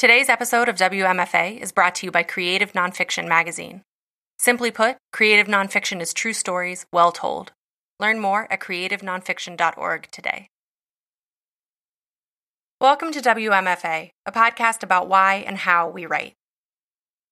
[0.00, 3.82] Today's episode of WMFA is brought to you by Creative Nonfiction Magazine.
[4.38, 7.52] Simply put, creative nonfiction is true stories well told.
[7.98, 10.46] Learn more at creativenonfiction.org today.
[12.80, 16.32] Welcome to WMFA, a podcast about why and how we write.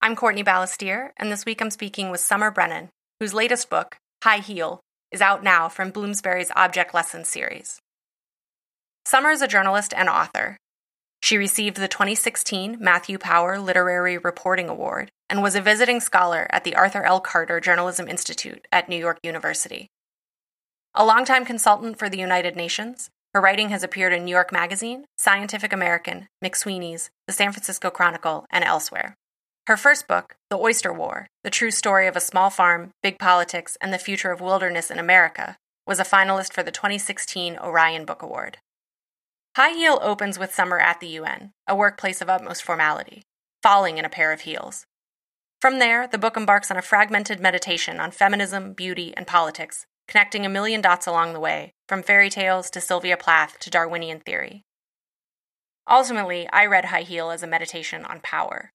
[0.02, 4.40] I'm Courtney Balestier, and this week I'm speaking with Summer Brennan, whose latest book, High
[4.40, 4.80] Heel,
[5.10, 7.80] is out now from Bloomsbury's Object Lessons series.
[9.06, 10.58] Summer is a journalist and author.
[11.20, 16.64] She received the 2016 Matthew Power Literary Reporting Award and was a visiting scholar at
[16.64, 17.20] the Arthur L.
[17.20, 19.88] Carter Journalism Institute at New York University.
[20.94, 25.04] A longtime consultant for the United Nations, her writing has appeared in New York Magazine,
[25.18, 29.14] Scientific American, McSweeney's, the San Francisco Chronicle, and elsewhere.
[29.66, 33.76] Her first book, The Oyster War The True Story of a Small Farm, Big Politics,
[33.82, 38.22] and the Future of Wilderness in America, was a finalist for the 2016 Orion Book
[38.22, 38.58] Award.
[39.58, 43.24] High Heel opens with Summer at the UN, a workplace of utmost formality,
[43.60, 44.86] falling in a pair of heels.
[45.60, 50.46] From there, the book embarks on a fragmented meditation on feminism, beauty, and politics, connecting
[50.46, 54.62] a million dots along the way, from fairy tales to Sylvia Plath to Darwinian theory.
[55.90, 58.70] Ultimately, I read High Heel as a meditation on power,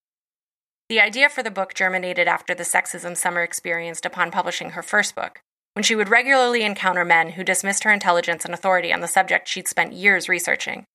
[0.90, 5.16] the idea for the book germinated after the sexism Summer experienced upon publishing her first
[5.16, 5.40] book,
[5.73, 9.47] when she would regularly encounter men who dismissed her intelligence and authority on the subject
[9.47, 10.85] she'd spent years researching,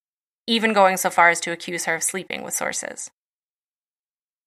[0.47, 3.11] even going so far as to accuse her of sleeping with sources.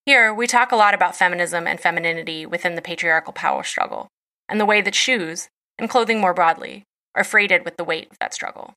[0.05, 4.07] Here, we talk a lot about feminism and femininity within the patriarchal power struggle,
[4.49, 8.17] and the way that shoes, and clothing more broadly, are freighted with the weight of
[8.19, 8.73] that struggle.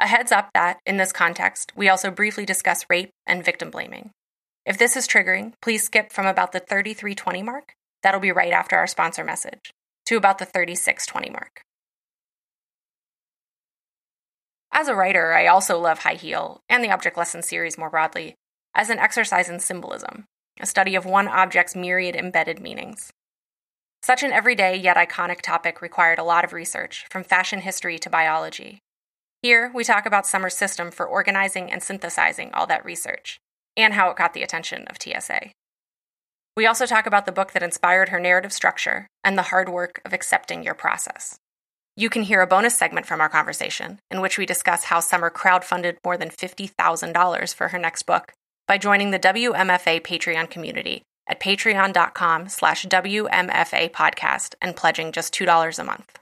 [0.00, 4.10] A heads up that, in this context, we also briefly discuss rape and victim blaming.
[4.66, 8.76] If this is triggering, please skip from about the 3320 mark, that'll be right after
[8.76, 9.70] our sponsor message,
[10.06, 11.62] to about the 3620 mark.
[14.72, 18.34] As a writer, I also love High Heel and the Object Lesson series more broadly
[18.74, 20.26] as an exercise in symbolism,
[20.60, 23.10] a study of one object's myriad embedded meanings.
[24.02, 28.10] Such an everyday yet iconic topic required a lot of research, from fashion history to
[28.10, 28.78] biology.
[29.42, 33.38] Here, we talk about Summer's system for organizing and synthesizing all that research,
[33.76, 35.50] and how it caught the attention of TSA.
[36.56, 40.00] We also talk about the book that inspired her narrative structure and the hard work
[40.06, 41.38] of accepting your process.
[41.96, 45.30] You can hear a bonus segment from our conversation in which we discuss how Summer
[45.30, 48.32] crowdfunded more than $50,000 for her next book
[48.66, 55.78] by joining the WMFA Patreon community at patreon.com slash WMFA podcast and pledging just $2
[55.78, 56.18] a month.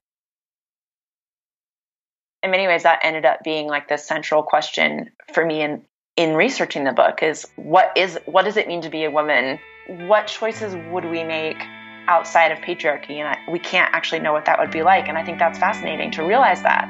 [2.42, 5.82] In many ways, that ended up being like the central question for me in
[6.16, 9.58] in researching the book is what is what does it mean to be a woman?
[9.86, 11.62] What choices would we make
[12.08, 13.16] outside of patriarchy?
[13.16, 15.08] And I, we can't actually know what that would be like.
[15.08, 16.88] And I think that's fascinating to realize that.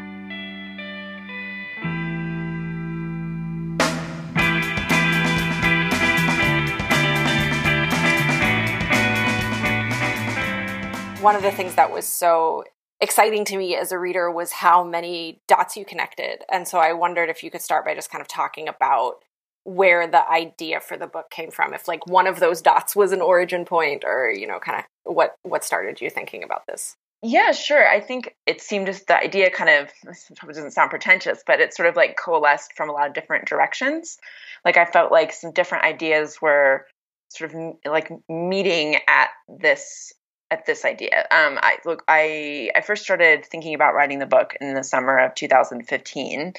[11.20, 12.62] One of the things that was so
[13.00, 16.44] exciting to me as a reader was how many dots you connected.
[16.48, 19.23] And so I wondered if you could start by just kind of talking about
[19.64, 23.12] where the idea for the book came from if like one of those dots was
[23.12, 26.96] an origin point or you know kind of what what started you thinking about this?
[27.22, 27.88] Yeah sure.
[27.88, 29.90] I think it seemed just the idea kind of
[30.36, 33.46] probably doesn't sound pretentious but it sort of like coalesced from a lot of different
[33.46, 34.18] directions.
[34.64, 36.86] Like i felt like some different ideas were
[37.30, 40.12] sort of like meeting at this
[40.50, 41.26] at this idea.
[41.30, 45.18] Um, I look, I I first started thinking about writing the book in the summer
[45.18, 46.52] of 2015,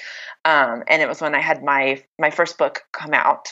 [0.46, 3.47] um, and it was when I had my my first book come out,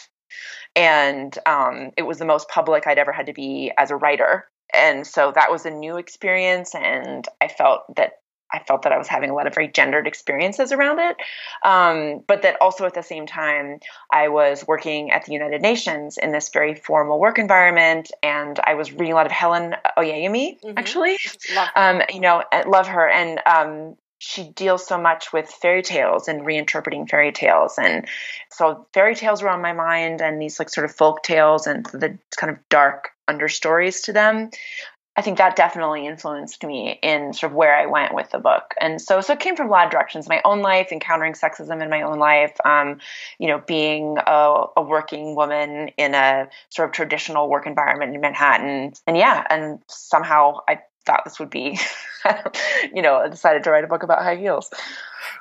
[0.75, 4.49] and um, it was the most public I'd ever had to be as a writer,
[4.73, 8.13] and so that was a new experience, and I felt that
[8.51, 11.17] I felt that I was having a lot of very gendered experiences around it.
[11.63, 13.79] Um, but that also at the same time,
[14.11, 18.75] I was working at the United Nations in this very formal work environment, and I
[18.75, 20.77] was reading a lot of Helen Oyeyemi, mm-hmm.
[20.77, 21.17] actually.
[21.55, 23.09] Love um, you know, love her.
[23.09, 27.77] And um, she deals so much with fairy tales and reinterpreting fairy tales.
[27.77, 28.07] And
[28.49, 31.85] so fairy tales were on my mind, and these like sort of folk tales and
[31.87, 34.49] the kind of dark understories to them.
[35.15, 38.73] I think that definitely influenced me in sort of where I went with the book.
[38.81, 40.27] And so, so it came from a lot of directions.
[40.27, 42.99] My own life, encountering sexism in my own life, um,
[43.37, 48.21] you know, being a, a, working woman in a sort of traditional work environment in
[48.21, 48.93] Manhattan.
[49.05, 51.77] And yeah, and somehow I thought this would be,
[52.93, 54.71] you know, I decided to write a book about high heels.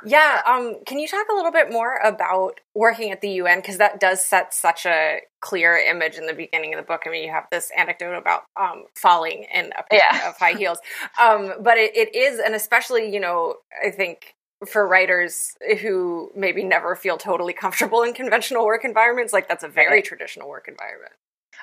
[0.04, 0.40] Yeah.
[0.46, 3.58] Um, can you talk a little bit more about working at the UN?
[3.58, 7.02] Because that does set such a clear image in the beginning of the book.
[7.06, 10.28] I mean, you have this anecdote about um, falling in a pair yeah.
[10.28, 10.78] of high heels.
[11.20, 14.34] Um, but it, it is, and especially, you know, I think
[14.66, 19.68] for writers who maybe never feel totally comfortable in conventional work environments, like that's a
[19.68, 20.04] very right.
[20.04, 21.12] traditional work environment.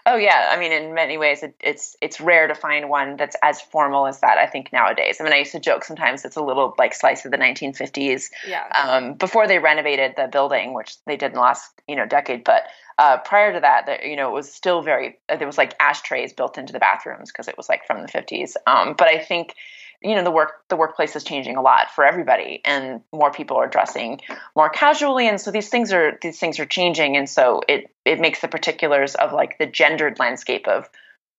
[0.09, 3.35] Oh yeah, I mean, in many ways, it, it's it's rare to find one that's
[3.43, 4.39] as formal as that.
[4.39, 5.17] I think nowadays.
[5.19, 8.29] I mean, I used to joke sometimes it's a little like slice of the 1950s.
[8.47, 8.65] Yeah.
[8.81, 12.43] Um, before they renovated the building, which they did in the last you know decade,
[12.43, 12.63] but
[12.97, 15.19] uh, prior to that, that you know, it was still very.
[15.29, 18.07] Uh, there was like ashtrays built into the bathrooms because it was like from the
[18.07, 18.55] 50s.
[18.65, 19.53] Um, but I think
[20.01, 23.57] you know the work the workplace is changing a lot for everybody and more people
[23.57, 24.19] are dressing
[24.55, 28.19] more casually and so these things are these things are changing and so it it
[28.19, 30.89] makes the particulars of like the gendered landscape of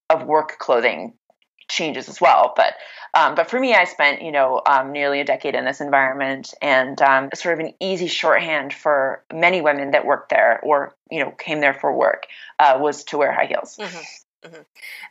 [0.08, 1.14] of work clothing
[1.68, 2.74] changes as well but
[3.14, 6.52] um, but for me i spent you know um, nearly a decade in this environment
[6.60, 11.22] and um, sort of an easy shorthand for many women that worked there or you
[11.22, 12.26] know came there for work
[12.58, 13.98] uh, was to wear high heels mm-hmm.
[14.44, 14.62] Mm-hmm.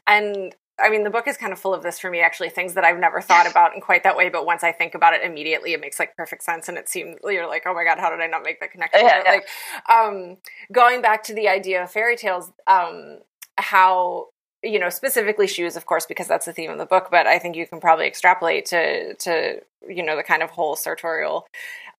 [0.08, 2.74] And I mean, the book is kind of full of this for me, actually, things
[2.76, 4.30] that I've never thought about in quite that way.
[4.30, 6.70] But once I think about it immediately, it makes like perfect sense.
[6.70, 9.02] And it seems you're like, oh my God, how did I not make that connection?
[9.06, 9.32] Yeah, yeah.
[9.32, 9.48] Like,
[9.90, 10.38] um,
[10.72, 13.20] going back to the idea of fairy tales, um,
[13.58, 14.28] how,
[14.64, 17.08] you know, specifically shoes, of course, because that's the theme of the book.
[17.12, 20.76] But I think you can probably extrapolate to, to, you know, the kind of whole
[20.76, 21.48] sartorial,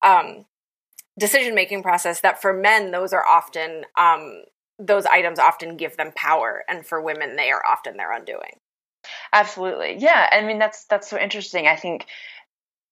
[0.02, 0.44] um,
[1.18, 4.44] decision making process that for men, those are often, um,
[4.78, 6.64] those items often give them power.
[6.66, 8.59] And for women, they are often their undoing.
[9.32, 9.96] Absolutely.
[9.98, 10.28] Yeah.
[10.30, 11.66] I mean, that's, that's so interesting.
[11.66, 12.06] I think,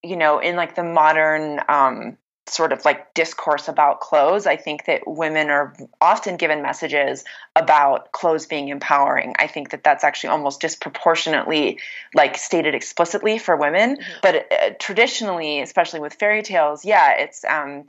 [0.03, 2.17] you know, in like the modern, um,
[2.51, 4.47] sort of like discourse about clothes.
[4.47, 7.25] I think that women are often given messages
[7.55, 9.35] about clothes being empowering.
[9.39, 11.79] I think that that's actually almost disproportionately
[12.15, 13.97] like stated explicitly for women.
[13.97, 14.13] Mm-hmm.
[14.23, 17.85] But uh, traditionally, especially with fairy tales, yeah, it's um,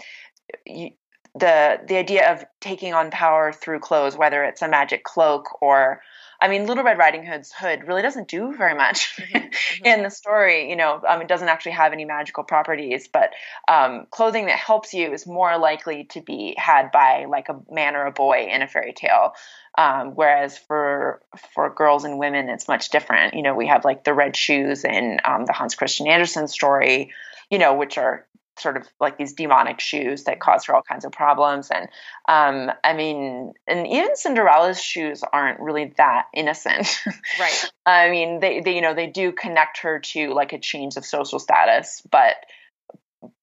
[0.66, 0.92] you,
[1.36, 6.02] the the idea of taking on power through clothes, whether it's a magic cloak or
[6.42, 9.84] I mean, Little Red Riding Hood's hood really doesn't do very much mm-hmm.
[9.86, 10.70] in the story.
[10.70, 13.32] You know, um, it doesn't actually have any magical properties, but
[13.68, 17.96] um, clothing that helps you is more likely to be had by like a man
[17.96, 19.34] or a boy in a fairy tale.
[19.78, 21.22] Um, whereas for
[21.54, 23.34] for girls and women, it's much different.
[23.34, 27.12] You know, we have like the red shoes in um, the Hans Christian Andersen story.
[27.50, 28.28] You know, which are
[28.60, 31.70] sort of like these demonic shoes that cause her all kinds of problems.
[31.70, 31.88] And
[32.28, 36.88] um, I mean, and even Cinderella's shoes aren't really that innocent.
[37.40, 37.72] Right.
[37.86, 41.06] I mean, they, they, you know, they do connect her to like a change of
[41.06, 42.36] social status, but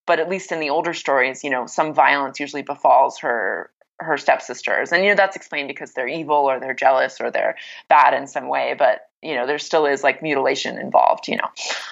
[0.07, 4.19] but at least in the older stories, you know, some violence usually befalls her her
[4.19, 7.57] stepsisters and you know that's explained because they're evil or they're jealous or they're
[7.89, 11.49] bad in some way but you know there still is like mutilation involved you know.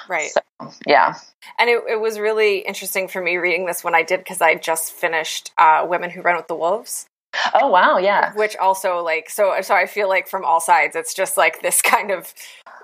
[0.09, 0.31] Right.
[0.31, 1.15] So, yeah.
[1.59, 4.55] And it, it was really interesting for me reading this when i did because i
[4.55, 7.07] just finished uh, women who run with the wolves.
[7.53, 8.33] Oh wow yeah.
[8.35, 11.83] Which also like so so i feel like from all sides it's just like this
[11.95, 12.33] kind of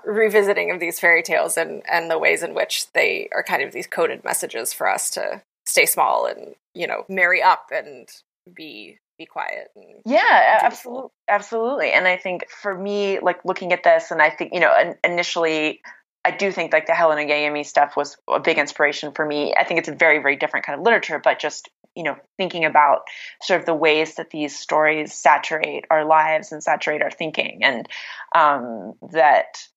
[0.03, 3.71] revisiting of these fairy tales and and the ways in which they are kind of
[3.71, 8.09] these coded messages for us to stay small and you know marry up and
[8.53, 9.69] be be quiet
[10.05, 14.51] yeah absolutely absolutely and i think for me like looking at this and i think
[14.53, 15.79] you know initially
[16.25, 19.53] i do think like the Helen helena gayemi stuff was a big inspiration for me.
[19.59, 22.65] I think it's a very very different kind of literature but just you know thinking
[22.65, 23.01] about
[23.41, 27.87] sort of the ways that these stories saturate our lives and saturate our thinking and
[28.35, 29.67] um, that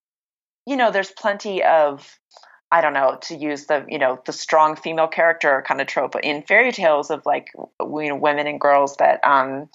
[0.65, 2.17] you know there's plenty of
[2.75, 6.17] I don't know, to use the, you know, the strong female character kind of trope
[6.21, 9.69] in fairy tales of like, you know, women and girls that um,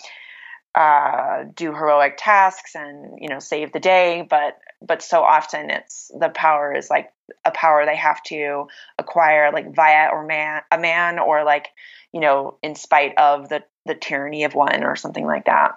[0.74, 4.26] uh, do heroic tasks and, you know, save the day.
[4.28, 7.10] But, but so often it's the power is like
[7.46, 8.66] a power they have to
[8.98, 11.68] acquire like via or man, a man or like,
[12.12, 15.72] you know, in spite of the, the tyranny of one or something like that.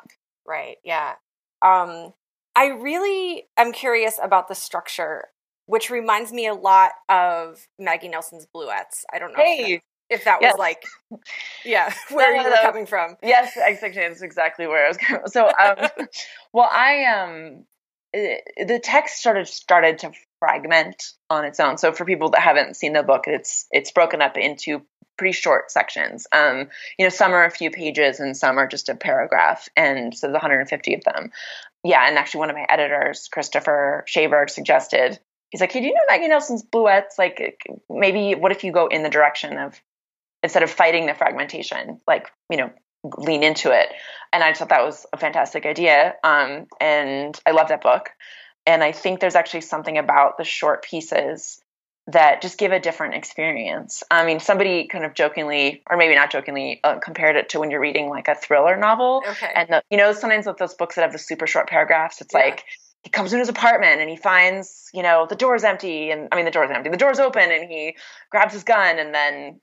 [0.45, 0.75] Right.
[0.83, 1.13] Yeah.
[1.61, 2.11] Um,
[2.53, 5.29] I really am curious about the structure
[5.65, 9.03] which reminds me a lot of Maggie Nelson's Bluets.
[9.11, 9.57] I don't know hey.
[9.59, 10.53] if, that, if that yes.
[10.53, 10.83] was like,
[11.65, 13.15] yeah, where you were coming from.
[13.23, 14.01] Yes, exactly.
[14.01, 15.21] That's exactly where I was going.
[15.27, 15.89] So, um,
[16.53, 17.65] well, I um,
[18.13, 21.77] the text sort of started to fragment on its own.
[21.77, 24.81] So, for people that haven't seen the book, it's it's broken up into
[25.17, 26.27] pretty short sections.
[26.31, 30.13] Um, you know, some are a few pages and some are just a paragraph, and
[30.15, 31.31] so there's 150 of them.
[31.85, 35.19] Yeah, and actually, one of my editors, Christopher Schaberg, suggested
[35.53, 37.19] he's like, hey, do you know Maggie Nelson's Bluets?
[37.19, 39.79] Like, maybe what if you go in the direction of
[40.41, 42.71] instead of fighting the fragmentation, like, you know,
[43.17, 43.89] lean into it.
[44.33, 46.15] And I just thought that was a fantastic idea.
[46.23, 48.09] Um, and I love that book.
[48.65, 51.61] And I think there's actually something about the short pieces
[52.07, 54.01] that just give a different experience.
[54.09, 57.69] I mean, somebody kind of jokingly, or maybe not jokingly, uh, compared it to when
[57.69, 59.21] you're reading like a thriller novel.
[59.25, 59.51] Okay.
[59.55, 62.33] And the, you know, sometimes with those books that have the super short paragraphs, it's
[62.33, 62.39] yeah.
[62.39, 62.65] like
[63.03, 66.35] he comes to his apartment and he finds, you know, the door's empty and I
[66.35, 66.89] mean the door's empty.
[66.89, 67.97] The door's open and he
[68.29, 69.59] grabs his gun and then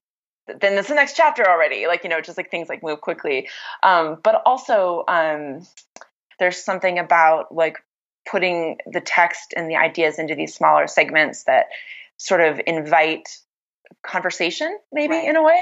[0.47, 1.87] then it's the next chapter already.
[1.87, 3.49] Like, you know, just like things like move quickly.
[3.83, 5.67] Um, but also, um,
[6.39, 7.79] there's something about like
[8.29, 11.67] putting the text and the ideas into these smaller segments that
[12.17, 13.39] sort of invite
[14.03, 15.29] conversation maybe right.
[15.29, 15.61] in a way.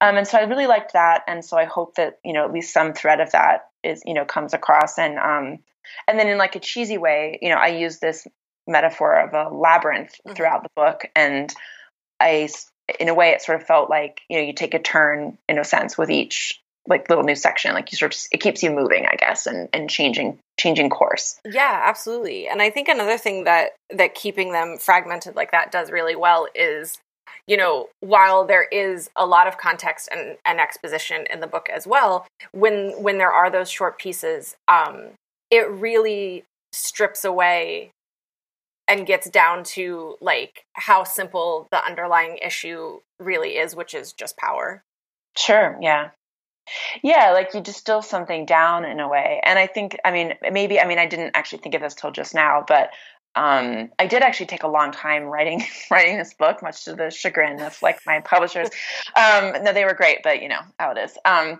[0.00, 1.22] Um, and so i really liked that.
[1.26, 4.14] And so i hope that you know at least some thread of that is you
[4.14, 4.98] know comes across.
[4.98, 5.58] And um
[6.08, 8.26] and then in like a cheesy way you know i use this
[8.66, 10.34] metaphor of a labyrinth mm-hmm.
[10.34, 11.06] throughout the book.
[11.16, 11.52] And
[12.20, 12.48] i
[13.00, 15.58] in a way it sort of felt like you know you take a turn in
[15.58, 17.72] a sense with each like little new section.
[17.72, 21.40] Like you sort of it keeps you moving i guess and and changing changing course.
[21.44, 22.46] Yeah absolutely.
[22.46, 26.46] And i think another thing that that keeping them fragmented like that does really well
[26.54, 26.98] is
[27.46, 31.68] you know while there is a lot of context and, and exposition in the book
[31.72, 35.08] as well when when there are those short pieces um
[35.50, 37.90] it really strips away
[38.86, 44.36] and gets down to like how simple the underlying issue really is which is just
[44.36, 44.82] power
[45.36, 46.10] sure yeah
[47.02, 49.40] yeah, like you distill something down in a way.
[49.44, 52.10] And I think, I mean, maybe, I mean, I didn't actually think of this till
[52.10, 52.90] just now, but
[53.36, 57.10] um, I did actually take a long time writing writing this book, much to the
[57.10, 58.68] chagrin of like my publishers.
[59.16, 61.18] Um, no, they were great, but you know how it is.
[61.24, 61.58] Um,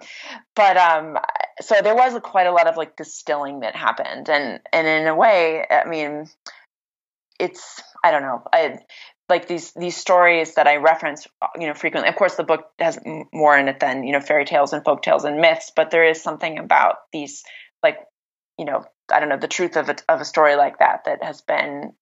[0.54, 1.18] but um,
[1.60, 5.14] so there was quite a lot of like distilling that happened, and and in a
[5.14, 6.28] way, I mean,
[7.40, 8.42] it's I don't know.
[8.52, 8.78] I
[9.28, 11.26] like these these stories that I reference,
[11.58, 12.08] you know, frequently.
[12.08, 12.98] Of course, the book has
[13.32, 16.04] more in it than you know fairy tales and folk tales and myths, but there
[16.04, 17.42] is something about these,
[17.82, 17.98] like,
[18.58, 21.23] you know, I don't know, the truth of a, of a story like that that
[21.23, 21.92] has been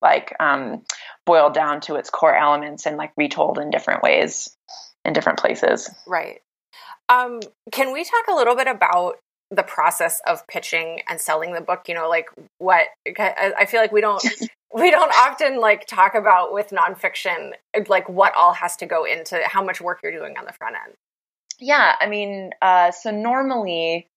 [0.00, 0.84] like um,
[1.24, 4.56] boiled down to its core elements and like retold in different ways
[5.04, 5.90] in different places.
[6.06, 6.40] Right.
[7.08, 7.40] Um,
[7.70, 9.16] can we talk a little bit about
[9.50, 11.82] the process of pitching and selling the book?
[11.88, 12.26] You know, like
[12.58, 14.24] what I feel like we don't
[14.74, 17.52] we don't often like talk about with nonfiction
[17.88, 20.76] like what all has to go into how much work you're doing on the front
[20.86, 20.94] end
[21.58, 24.08] yeah i mean uh, so normally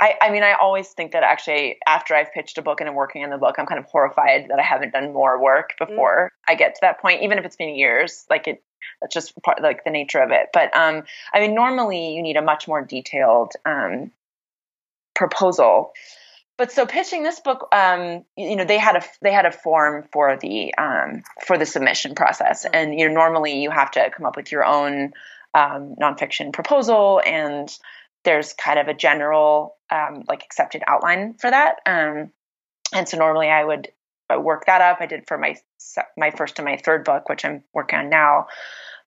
[0.00, 2.94] I, I mean i always think that actually after i've pitched a book and i'm
[2.94, 5.86] working on the book i'm kind of horrified that i haven't done more work mm.
[5.88, 6.52] before mm.
[6.52, 8.62] i get to that point even if it's been years like it
[9.00, 11.02] that's just part like the nature of it but um
[11.34, 14.10] i mean normally you need a much more detailed um
[15.14, 15.92] proposal
[16.60, 20.04] but so pitching this book um, you know they had a they had a form
[20.12, 22.74] for the um, for the submission process mm-hmm.
[22.74, 25.12] and you know normally you have to come up with your own
[25.54, 27.76] um, nonfiction proposal and
[28.24, 31.76] there's kind of a general um, like accepted outline for that.
[31.86, 32.30] Um,
[32.92, 33.88] and so normally i would
[34.38, 34.98] work that up.
[35.00, 35.56] I did for my
[36.16, 38.46] my first and my third book which i'm working on now.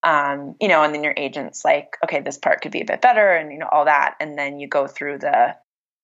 [0.04, 3.02] Um, you know and then your agent's like okay this part could be a bit
[3.02, 4.16] better and you know all that.
[4.20, 5.56] And then you go through the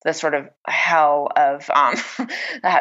[0.03, 1.96] the sort of hell of um,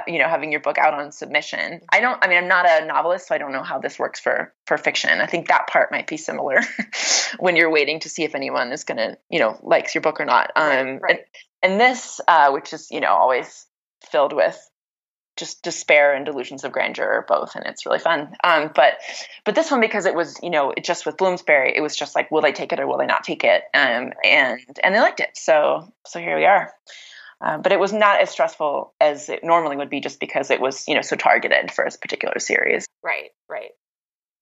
[0.07, 1.81] you know having your book out on submission.
[1.91, 2.23] I don't.
[2.23, 4.77] I mean, I'm not a novelist, so I don't know how this works for for
[4.77, 5.21] fiction.
[5.21, 6.61] I think that part might be similar
[7.39, 10.21] when you're waiting to see if anyone is going to you know likes your book
[10.21, 10.53] or not.
[10.55, 11.19] Um, right, right.
[11.63, 13.67] And, and this, uh, which is you know always
[14.11, 14.68] filled with
[15.39, 18.35] just despair and delusions of grandeur both and it's really fun.
[18.45, 18.95] Um, but
[19.45, 22.15] but this one because it was you know it just with bloomsbury it was just
[22.15, 23.63] like will they take it or will they not take it?
[23.73, 25.31] Um, and and they liked it.
[25.35, 26.73] So so here we are.
[27.41, 30.61] Um, but it was not as stressful as it normally would be just because it
[30.61, 32.87] was you know so targeted for a particular series.
[33.03, 33.71] Right right.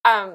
[0.04, 0.32] Um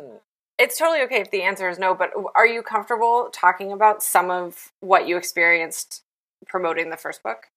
[0.60, 4.30] it's totally okay if the answer is no but are you comfortable talking about some
[4.30, 6.04] of what you experienced
[6.48, 7.48] promoting the first book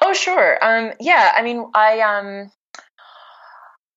[0.00, 0.58] oh sure.
[0.62, 2.50] Um yeah i mean i um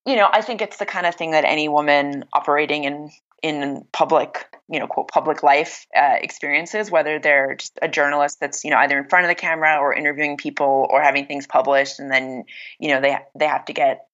[0.05, 3.09] you know i think it's the kind of thing that any woman operating in
[3.41, 8.63] in public you know quote public life uh, experiences whether they're just a journalist that's
[8.63, 11.99] you know either in front of the camera or interviewing people or having things published
[11.99, 12.43] and then
[12.79, 14.07] you know they they have to get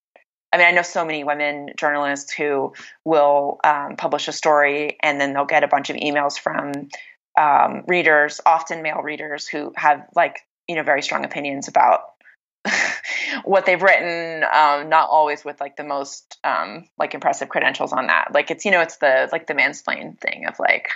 [0.52, 2.74] I mean, I know so many women journalists who
[3.06, 6.90] will um, publish a story and then they'll get a bunch of emails from
[7.40, 12.02] um, readers, often male readers, who have like you know very strong opinions about
[13.44, 18.08] what they've written um, not always with like the most um, like impressive credentials on
[18.08, 18.28] that.
[18.34, 20.90] Like it's you know it's the like the mansplain thing of like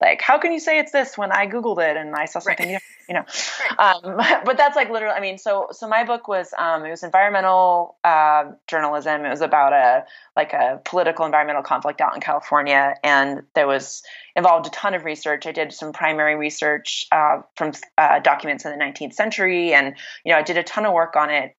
[0.00, 2.72] like how can you say it's this when i googled it and i saw something
[2.72, 2.82] right.
[3.08, 3.24] you know
[3.78, 4.04] right.
[4.04, 7.02] um, but that's like literally i mean so so my book was um, it was
[7.02, 10.04] environmental uh, journalism it was about a
[10.36, 14.02] like a political environmental conflict out in california and there was
[14.36, 18.70] involved a ton of research i did some primary research uh, from uh, documents in
[18.70, 21.56] the 19th century and you know i did a ton of work on it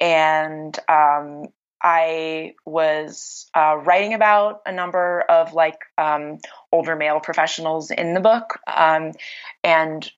[0.00, 1.44] and um,
[1.82, 6.38] I was uh, writing about a number of like um,
[6.72, 9.12] older male professionals in the book, um,
[9.64, 10.10] and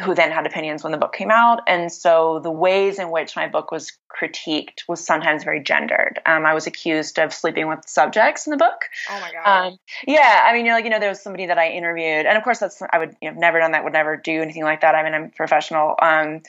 [0.00, 1.60] who then had opinions when the book came out.
[1.68, 6.20] And so the ways in which my book was critiqued was sometimes very gendered.
[6.26, 8.86] Um, I was accused of sleeping with subjects in the book.
[9.08, 9.66] Oh my god.
[9.66, 12.36] Um, yeah, I mean, you're like, you know, there was somebody that I interviewed, and
[12.36, 14.80] of course, that's I would you know never done that, would never do anything like
[14.80, 14.96] that.
[14.96, 15.94] I mean, I'm professional.
[16.02, 16.42] Um,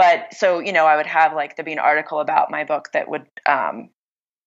[0.00, 2.88] but so you know, I would have like there'd be an article about my book
[2.94, 3.90] that would um,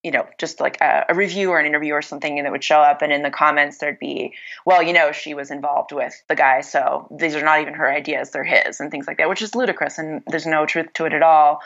[0.02, 2.80] you know, just like a, a, review or an interview or something that would show
[2.80, 4.34] up, and in the comments there'd be,
[4.66, 7.88] well, you know, she was involved with the guy, so these are not even her
[7.88, 11.04] ideas; they're his, and things like that, which is ludicrous, and there's no truth to
[11.04, 11.60] it at all.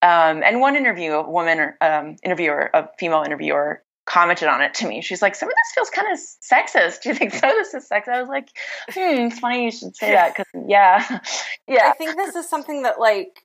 [0.00, 4.88] Um, and one interview, a woman um, interviewer, a female interviewer, commented on it to
[4.88, 5.00] me.
[5.02, 7.02] She's like, "Some of this feels kind of sexist.
[7.02, 7.46] Do you think so?
[7.46, 8.48] This is sexist." I was like,
[8.90, 11.20] "Hmm, it's funny you should say that because yeah,
[11.68, 13.42] yeah." I think this is something that like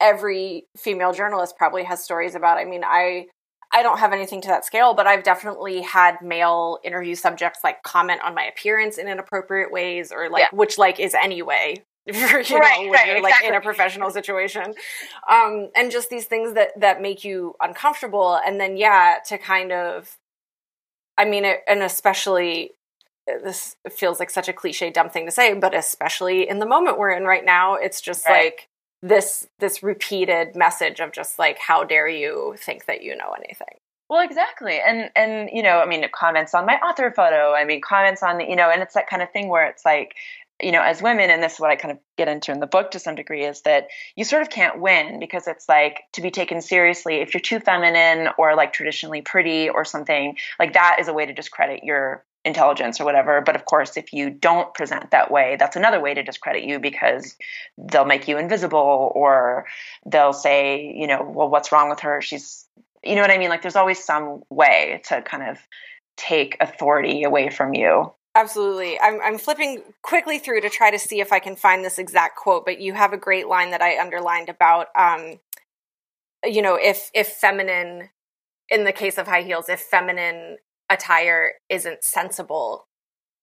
[0.00, 2.58] every female journalist probably has stories about.
[2.58, 3.26] I mean, I
[3.72, 7.82] I don't have anything to that scale, but I've definitely had male interview subjects like
[7.82, 10.56] comment on my appearance in inappropriate ways or like yeah.
[10.56, 11.82] which like is anyway
[12.12, 13.48] you right, know, when right, you're like exactly.
[13.48, 14.74] in a professional situation.
[15.30, 19.72] Um, and just these things that that make you uncomfortable and then yeah, to kind
[19.72, 20.18] of
[21.16, 22.72] I mean it, and especially
[23.26, 26.98] this feels like such a cliche dumb thing to say, but especially in the moment
[26.98, 28.44] we're in right now, it's just right.
[28.44, 28.68] like
[29.04, 33.78] this this repeated message of just like how dare you think that you know anything
[34.08, 37.82] well exactly and and you know i mean comments on my author photo i mean
[37.82, 40.14] comments on the you know and it's that kind of thing where it's like
[40.62, 42.66] you know as women and this is what i kind of get into in the
[42.66, 46.22] book to some degree is that you sort of can't win because it's like to
[46.22, 50.98] be taken seriously if you're too feminine or like traditionally pretty or something like that
[51.00, 53.40] is a way to discredit your intelligence or whatever.
[53.40, 56.78] But of course, if you don't present that way, that's another way to discredit you
[56.78, 57.36] because
[57.78, 59.66] they'll make you invisible or
[60.06, 62.20] they'll say, you know, well, what's wrong with her?
[62.20, 62.66] She's,
[63.02, 63.48] you know what I mean?
[63.48, 65.58] Like there's always some way to kind of
[66.16, 68.12] take authority away from you.
[68.34, 68.98] Absolutely.
[69.00, 72.36] I'm, I'm flipping quickly through to try to see if I can find this exact
[72.36, 75.38] quote, but you have a great line that I underlined about, um,
[76.44, 78.10] you know, if, if feminine,
[78.68, 80.56] in the case of high heels, if feminine
[80.90, 82.86] attire isn't sensible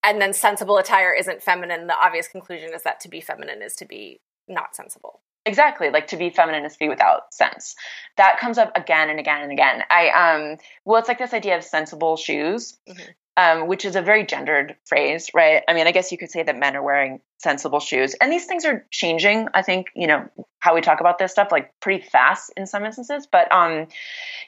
[0.03, 3.75] and then sensible attire isn't feminine the obvious conclusion is that to be feminine is
[3.75, 5.21] to be not sensible.
[5.45, 5.89] Exactly.
[5.89, 7.75] Like to be feminine is to be without sense.
[8.17, 9.83] That comes up again and again and again.
[9.89, 12.77] I um well it's like this idea of sensible shoes.
[12.87, 13.11] Mm-hmm.
[13.37, 15.63] Um, which is a very gendered phrase right?
[15.67, 18.15] I mean i guess you could say that men are wearing sensible shoes.
[18.21, 21.49] And these things are changing i think you know how we talk about this stuff
[21.51, 23.27] like pretty fast in some instances.
[23.31, 23.87] But um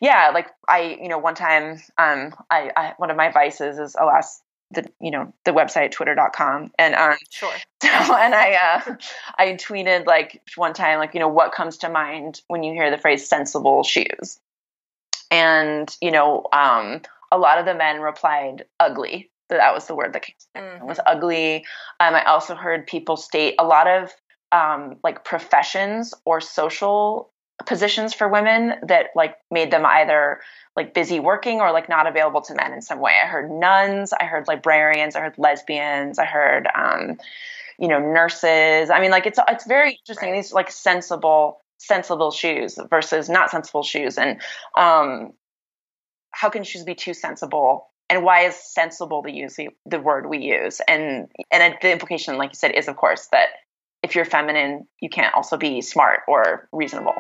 [0.02, 3.96] yeah like i you know one time um i, I one of my vices is
[4.00, 4.42] alas
[4.72, 7.54] the you know the website twitter.com and um sure.
[7.82, 8.96] so, and i uh
[9.38, 12.92] i tweeted like one time like you know what comes to mind when you hear
[12.92, 14.40] the phrase sensible shoes?
[15.32, 17.02] And you know um
[17.34, 20.88] a lot of the men replied ugly that that was the word that came mm-hmm.
[20.88, 21.66] was ugly
[22.00, 24.12] um i also heard people state a lot of
[24.52, 27.34] um like professions or social
[27.66, 30.40] positions for women that like made them either
[30.76, 33.14] like busy working or like not available to men in some way.
[33.22, 37.18] I heard nuns, I heard librarians, I heard lesbians, I heard um,
[37.78, 38.90] you know nurses.
[38.90, 40.32] I mean, like it's it's very interesting.
[40.32, 40.38] Right.
[40.38, 44.42] These like sensible sensible shoes versus not sensible shoes, and
[44.78, 45.34] um,
[46.34, 47.90] how can shoes be too sensible?
[48.10, 50.82] And why is sensible the use the, the word we use?
[50.88, 53.48] And and the implication, like you said, is of course that
[54.04, 57.16] if you're feminine, you can't also be smart or reasonable.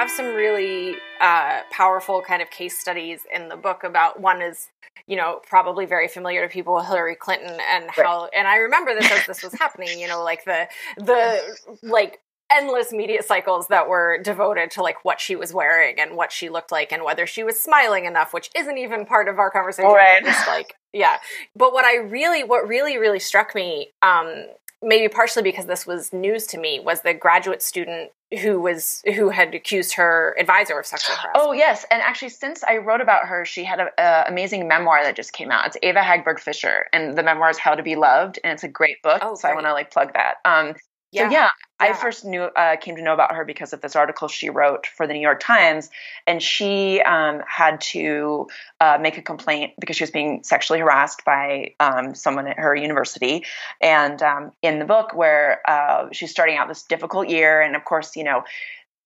[0.00, 4.68] Have some really uh, powerful kind of case studies in the book about one is
[5.06, 9.10] you know probably very familiar to people hillary clinton and how and i remember this
[9.12, 11.40] as this was happening you know like the the
[11.82, 16.32] like endless media cycles that were devoted to like what she was wearing and what
[16.32, 19.50] she looked like and whether she was smiling enough which isn't even part of our
[19.50, 19.90] conversation.
[19.90, 20.24] Right.
[20.24, 21.18] just like yeah.
[21.54, 24.46] But what i really what really really struck me um
[24.82, 28.10] maybe partially because this was news to me was the graduate student
[28.42, 31.46] who was who had accused her advisor of sexual harassment.
[31.48, 33.88] Oh yes, and actually, since I wrote about her, she had an
[34.26, 35.66] amazing memoir that just came out.
[35.66, 38.68] It's Eva Hagberg Fisher, and the memoir is How to Be Loved, and it's a
[38.68, 39.20] great book.
[39.22, 40.36] Oh, so I want to like plug that.
[40.44, 40.74] Um,
[41.12, 41.28] yeah.
[41.28, 41.48] So yeah,
[41.80, 44.86] I first knew uh, came to know about her because of this article she wrote
[44.86, 45.88] for the New York Times,
[46.26, 48.48] and she um, had to
[48.80, 52.74] uh, make a complaint because she was being sexually harassed by um, someone at her
[52.74, 53.44] university.
[53.80, 57.84] And um, in the book, where uh, she's starting out this difficult year, and of
[57.84, 58.44] course, you know,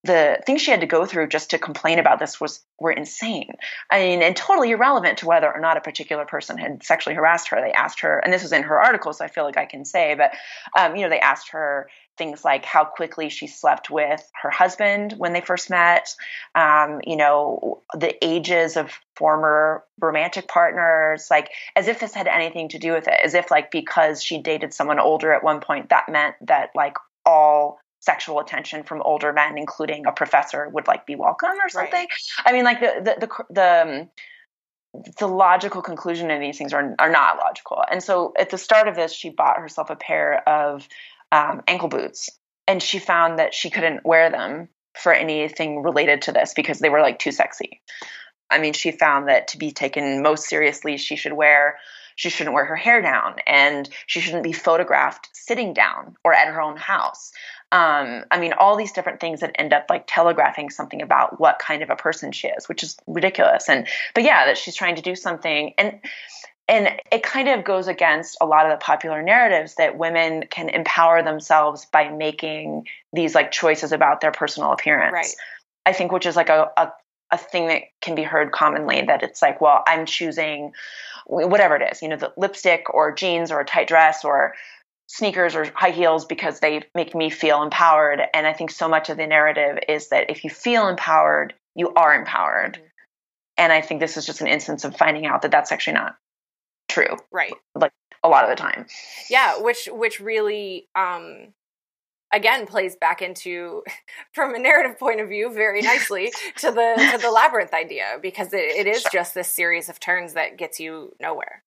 [0.04, 3.52] the things she had to go through just to complain about this was were insane.
[3.90, 7.48] I mean, and totally irrelevant to whether or not a particular person had sexually harassed
[7.48, 7.60] her.
[7.60, 9.86] They asked her, and this was in her article, so I feel like I can
[9.86, 10.32] say, but
[10.78, 15.14] um, you know, they asked her things like how quickly she slept with her husband
[15.16, 16.14] when they first met,
[16.54, 22.68] um, you know, the ages of former romantic partners, like as if this had anything
[22.68, 25.90] to do with it, as if like because she dated someone older at one point,
[25.90, 31.06] that meant that like all sexual attention from older men, including a professor, would like
[31.06, 32.00] be welcome or something.
[32.00, 32.08] Right.
[32.44, 34.08] I mean, like the the the, the um,
[35.18, 37.82] the logical conclusion of these things are are not logical.
[37.90, 40.86] And so at the start of this, she bought herself a pair of
[41.34, 42.30] um, ankle boots,
[42.66, 46.88] and she found that she couldn't wear them for anything related to this because they
[46.88, 47.80] were like too sexy.
[48.50, 51.78] I mean, she found that to be taken most seriously, she should wear
[52.16, 56.46] she shouldn't wear her hair down and she shouldn't be photographed sitting down or at
[56.46, 57.32] her own house
[57.74, 61.58] um, I mean, all these different things that end up like telegraphing something about what
[61.58, 63.68] kind of a person she is, which is ridiculous.
[63.68, 65.98] And but yeah, that she's trying to do something, and
[66.68, 70.68] and it kind of goes against a lot of the popular narratives that women can
[70.68, 75.12] empower themselves by making these like choices about their personal appearance.
[75.12, 75.34] Right.
[75.86, 76.92] I think, which is like a, a
[77.30, 80.72] a thing that can be heard commonly that it's like, well, I'm choosing
[81.26, 84.54] whatever it is, you know, the lipstick or jeans or a tight dress or
[85.06, 88.22] sneakers or high heels because they make me feel empowered.
[88.32, 91.92] And I think so much of the narrative is that if you feel empowered, you
[91.94, 92.74] are empowered.
[92.74, 92.86] Mm-hmm.
[93.56, 96.16] And I think this is just an instance of finding out that that's actually not
[96.94, 97.16] true.
[97.32, 97.54] Right.
[97.74, 98.86] Like a lot of the time.
[99.28, 101.52] Yeah, which which really um
[102.32, 103.82] again plays back into
[104.32, 108.52] from a narrative point of view very nicely to the to the labyrinth idea because
[108.52, 109.10] it, it is sure.
[109.12, 111.62] just this series of turns that gets you nowhere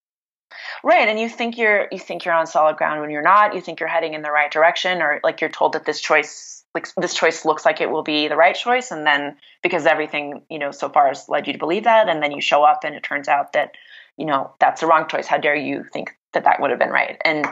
[0.83, 3.53] Right, and you think you're you think you're on solid ground when you're not.
[3.53, 6.63] You think you're heading in the right direction, or like you're told that this choice
[6.73, 10.43] like this choice looks like it will be the right choice, and then because everything
[10.49, 12.83] you know so far has led you to believe that, and then you show up
[12.83, 13.71] and it turns out that
[14.17, 15.27] you know that's the wrong choice.
[15.27, 17.19] How dare you think that that would have been right?
[17.23, 17.45] And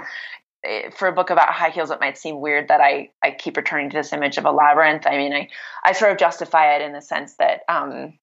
[0.63, 3.57] eh, for a book about high heels, it might seem weird that I I keep
[3.57, 5.07] returning to this image of a labyrinth.
[5.07, 5.49] I mean, I
[5.83, 8.17] I sort of justify it in the sense that um,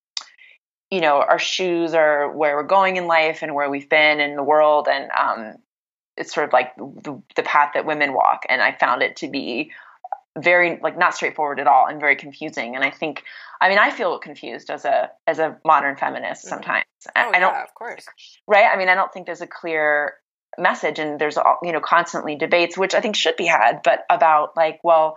[0.92, 4.36] you know our shoes are where we're going in life and where we've been in
[4.36, 5.56] the world and um,
[6.18, 9.28] it's sort of like the, the, path that women walk and i found it to
[9.28, 9.72] be
[10.40, 12.74] very like not straightforward at all and very confusing.
[12.74, 13.22] And i think
[13.60, 16.54] i mean i feel confused as a as a modern feminist mm-hmm.
[16.54, 16.84] sometimes.
[17.08, 18.06] Oh, i don't yeah, of course.
[18.46, 18.66] Right?
[18.72, 20.14] I mean i don't think there's a clear
[20.58, 24.04] message and there's all you know constantly debates which i think should be had but
[24.10, 25.16] about like well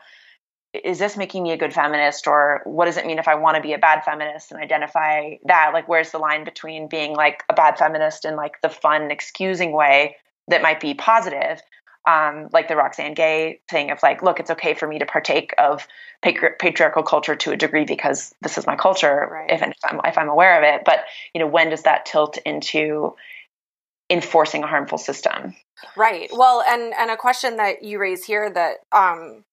[0.84, 3.56] is this making me a good feminist or what does it mean if I want
[3.56, 5.72] to be a bad feminist and identify that?
[5.74, 9.72] Like, where's the line between being like a bad feminist in like the fun, excusing
[9.72, 11.62] way that might be positive,
[12.08, 15.54] um, like the Roxane Gay thing of like, look, it's okay for me to partake
[15.58, 15.88] of
[16.22, 19.50] patriarchal culture to a degree because this is my culture, right.
[19.50, 20.84] if, if, I'm, if I'm aware of it.
[20.86, 21.00] But
[21.34, 23.16] you know, when does that tilt into
[24.10, 25.56] enforcing a harmful system?
[25.98, 26.30] Right.
[26.32, 29.44] Well, and and a question that you raise here that um,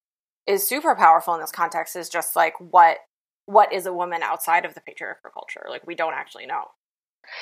[0.46, 2.98] is super powerful in this context is just like what
[3.46, 6.64] what is a woman outside of the patriarchal culture like we don't actually know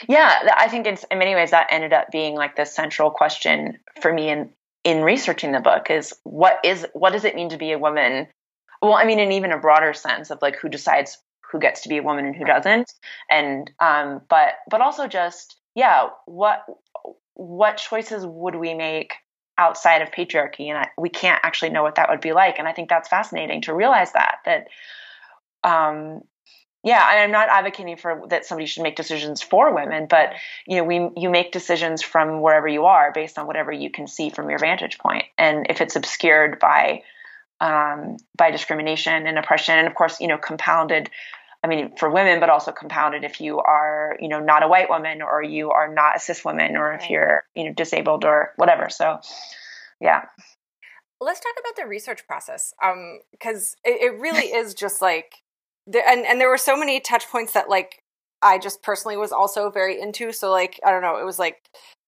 [0.09, 3.79] yeah i think in, in many ways that ended up being like the central question
[4.01, 4.51] for me in
[4.85, 8.27] in researching the book is what is what does it mean to be a woman?
[8.83, 11.19] Well i mean in even a broader sense of like who decides
[11.51, 12.93] who gets to be a woman and who doesn't.
[13.29, 16.65] And um but but also just yeah what
[17.35, 19.15] what choices would we make
[19.59, 20.69] outside of patriarchy?
[20.69, 22.59] And I, we can't actually know what that would be like.
[22.59, 24.69] And i think that's fascinating to realize that that
[25.63, 26.23] um
[26.83, 30.33] yeah i'm not advocating for that somebody should make decisions for women but
[30.67, 34.07] you know we you make decisions from wherever you are based on whatever you can
[34.07, 37.03] see from your vantage point and if it's obscured by
[37.63, 41.11] um, by discrimination and oppression and of course you know compounded
[41.63, 44.89] I mean, for women, but also compounded if you are, you know, not a white
[44.89, 48.53] woman or you are not a cis woman or if you're, you know, disabled or
[48.57, 48.89] whatever.
[48.89, 49.21] So,
[50.01, 50.25] yeah.
[51.21, 52.73] Let's talk about the research process,
[53.31, 55.40] because um, it, it really is just like,
[55.91, 58.03] the, and and there were so many touch points that like
[58.43, 60.33] I just personally was also very into.
[60.33, 61.63] So like, I don't know, it was like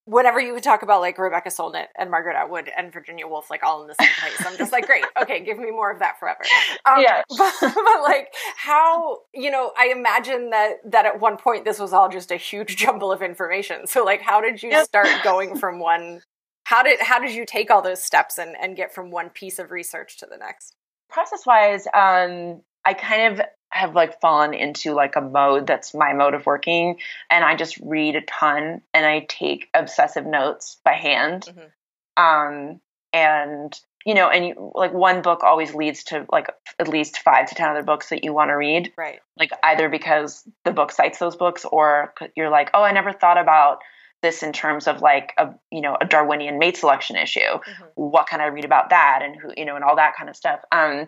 [0.04, 3.62] whenever you would talk about like Rebecca Solnit and Margaret Atwood and Virginia Woolf, like
[3.62, 6.18] all in the same place, I'm just like, great, okay, give me more of that
[6.18, 6.40] forever.
[6.84, 7.22] Um, yeah.
[7.38, 11.92] But, but, like, how you know, I imagine that that at one point this was
[11.92, 13.86] all just a huge jumble of information.
[13.86, 16.22] So like, how did you start going from one?
[16.64, 19.58] How did how did you take all those steps and and get from one piece
[19.58, 20.74] of research to the next?
[21.10, 26.12] Process wise, um, I kind of have like fallen into like a mode that's my
[26.12, 26.98] mode of working
[27.30, 31.48] and I just read a ton and I take obsessive notes by hand.
[31.48, 32.22] Mm-hmm.
[32.22, 32.80] Um
[33.12, 37.48] and you know, and you, like one book always leads to like at least five
[37.48, 38.92] to ten other books that you want to read.
[38.96, 39.20] Right.
[39.38, 43.38] Like either because the book cites those books, or you're like, oh, I never thought
[43.38, 43.78] about
[44.22, 47.40] this in terms of like a you know a Darwinian mate selection issue.
[47.40, 47.84] Mm-hmm.
[47.94, 50.36] What can I read about that, and who you know, and all that kind of
[50.36, 50.60] stuff.
[50.72, 51.06] Um,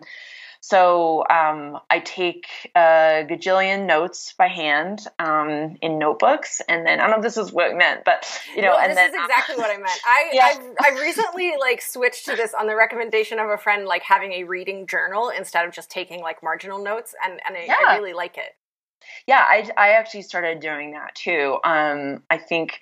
[0.67, 7.03] so um, I take a gajillion notes by hand um, in notebooks, and then I
[7.03, 8.25] don't know if this is what meant, but
[8.55, 9.99] you know, no, and this then is exactly what I meant.
[10.03, 10.57] I yeah.
[10.81, 14.45] I recently like switched to this on the recommendation of a friend, like having a
[14.45, 17.75] reading journal instead of just taking like marginal notes, and and I, yeah.
[17.87, 18.55] I really like it.
[19.27, 21.59] Yeah, I I actually started doing that too.
[21.63, 22.79] Um, I think.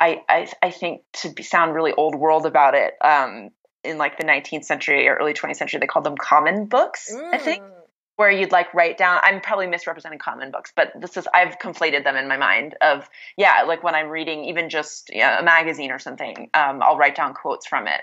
[0.00, 3.50] I, I, I think to be, sound really old world about it, um,
[3.84, 7.34] in like the 19th century or early 20th century they called them common books mm.
[7.34, 7.70] i think mm.
[8.16, 12.04] where you'd like write down i'm probably misrepresenting common books but this is i've conflated
[12.04, 15.42] them in my mind of yeah like when i'm reading even just you know, a
[15.42, 18.00] magazine or something um, i'll write down quotes from it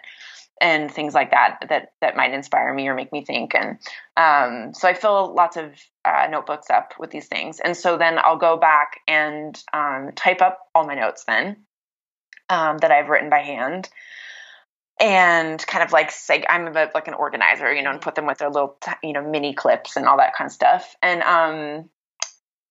[0.61, 3.79] and things like that that that might inspire me or make me think and
[4.15, 5.73] um, so i fill lots of
[6.05, 10.41] uh, notebooks up with these things and so then i'll go back and um, type
[10.41, 11.57] up all my notes then
[12.49, 13.89] um, that i've written by hand
[15.01, 18.27] and kind of like say I'm a, like an organizer, you know, and put them
[18.27, 20.95] with their little you know mini clips and all that kind of stuff.
[21.01, 21.89] And um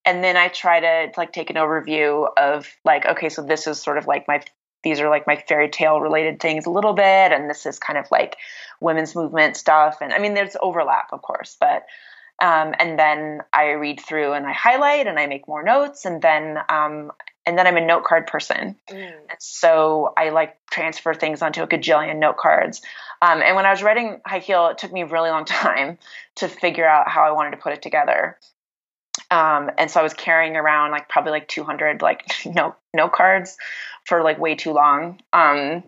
[0.04, 3.82] and then I try to like take an overview of like okay, so this is
[3.82, 4.42] sort of like my
[4.82, 7.98] these are like my fairy tale related things a little bit and this is kind
[7.98, 8.36] of like
[8.80, 9.98] women's movement stuff.
[10.00, 11.84] And I mean there's overlap of course, but
[12.40, 16.06] um, and then I read through and I highlight and I make more notes.
[16.06, 17.12] And then um,
[17.46, 18.76] and then I'm a note card person.
[18.90, 19.12] Mm.
[19.38, 22.82] So I like transfer things onto a gajillion note cards.
[23.22, 25.98] Um, and when I was writing High Heel, it took me a really long time
[26.36, 28.38] to figure out how I wanted to put it together.
[29.30, 33.56] Um, and so I was carrying around like probably like 200 like note note cards
[34.10, 35.20] for like way too long.
[35.32, 35.84] Um,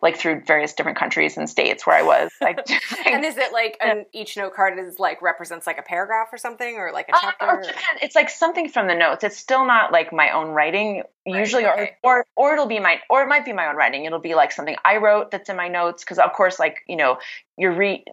[0.00, 2.30] like through various different countries and states where I was.
[2.40, 2.58] Like,
[3.06, 6.38] and is it like an, each note card is like represents like a paragraph or
[6.38, 7.46] something, or like a uh, chapter?
[7.46, 9.24] Uh, it's like something from the notes.
[9.24, 11.96] It's still not like my own writing right, usually, okay.
[12.02, 14.04] or, or or it'll be my or it might be my own writing.
[14.04, 16.96] It'll be like something I wrote that's in my notes because of course, like you
[16.96, 17.18] know,
[17.56, 18.04] your re-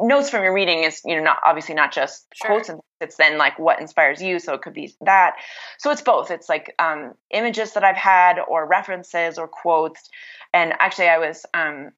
[0.00, 2.50] notes from your reading is you know not obviously not just sure.
[2.50, 5.36] quotes and it's then like what inspires you so it could be that
[5.78, 10.10] so it's both it's like um, images that i've had or references or quotes
[10.52, 11.92] and actually, I was um,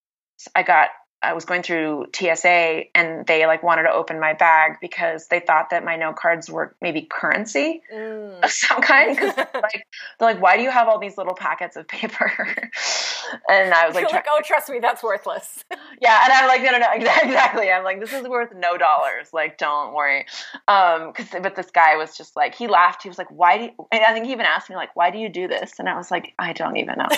[0.55, 0.91] I got
[1.23, 5.39] I was going through TSA and they like wanted to open my bag because they
[5.39, 8.43] thought that my note cards were maybe currency mm.
[8.43, 9.17] of some kind.
[9.17, 9.87] Cause like
[10.19, 12.33] they're like, why do you have all these little packets of paper?
[13.49, 15.65] and I was like, like, oh, trust me, that's worthless.
[16.01, 17.71] yeah, and I'm like, no, no, no, exactly.
[17.71, 19.29] I'm like, this is worth no dollars.
[19.33, 20.27] Like, don't worry.
[20.67, 23.05] Um, cause but this guy was just like, he laughed.
[23.05, 23.71] He was like, why do you?
[23.93, 25.79] And I think he even asked me like, why do you do this?
[25.79, 27.09] And I was like, I don't even know.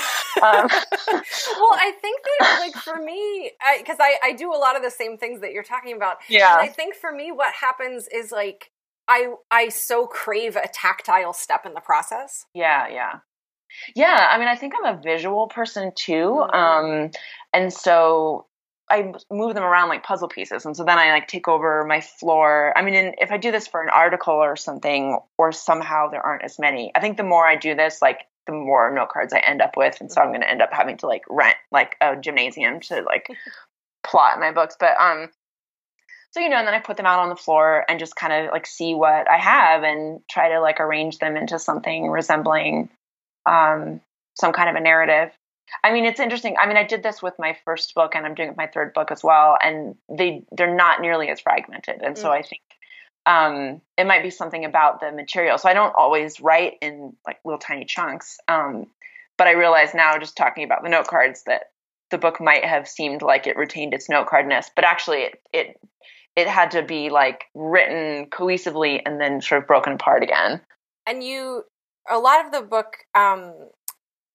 [0.43, 4.77] Um, well, I think that like for me, because because I, I do a lot
[4.77, 6.19] of the same things that you're talking about.
[6.29, 6.53] Yeah.
[6.53, 8.71] And I think for me, what happens is like
[9.09, 12.47] I I so crave a tactile step in the process.
[12.55, 13.19] Yeah, yeah.
[13.97, 16.13] Yeah, I mean, I think I'm a visual person too.
[16.13, 16.55] Mm-hmm.
[16.55, 17.11] Um,
[17.53, 18.47] and so
[18.91, 20.65] I move them around like puzzle pieces.
[20.65, 22.73] And so then I like take over my floor.
[22.77, 26.25] I mean, in, if I do this for an article or something, or somehow there
[26.25, 29.33] aren't as many, I think the more I do this, like the more note cards
[29.33, 30.01] I end up with.
[30.01, 33.03] And so I'm going to end up having to like rent like a gymnasium to
[33.03, 33.29] like
[34.05, 35.29] plot in my books, but um
[36.33, 38.33] so you know, and then I put them out on the floor and just kind
[38.33, 42.91] of like see what I have and try to like arrange them into something resembling
[43.47, 44.01] um
[44.35, 45.31] some kind of a narrative.
[45.83, 46.57] I mean, it's interesting.
[46.61, 48.67] I mean, I did this with my first book and I'm doing it with my
[48.67, 52.03] third book as well, and they they're not nearly as fragmented.
[52.03, 52.19] And mm.
[52.19, 52.63] so I think
[53.27, 55.59] um, it might be something about the material.
[55.59, 58.39] So I don't always write in like little tiny chunks.
[58.49, 58.87] Um,
[59.37, 61.71] but I realize now, just talking about the note cards, that
[62.15, 65.81] the book might have seemed like it retained its note cardness, but actually it it
[66.37, 70.61] it had to be like written cohesively and then sort of broken apart again.
[71.09, 71.65] And you,
[72.09, 73.53] a lot of the book, um,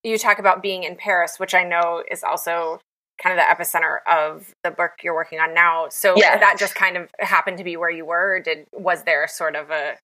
[0.03, 2.81] you talk about being in Paris, which I know is also
[3.21, 5.87] kind of the epicenter of the book you're working on now.
[5.89, 6.37] So yeah.
[6.37, 8.41] that just kind of happened to be where you were.
[8.43, 9.95] Did was there sort of a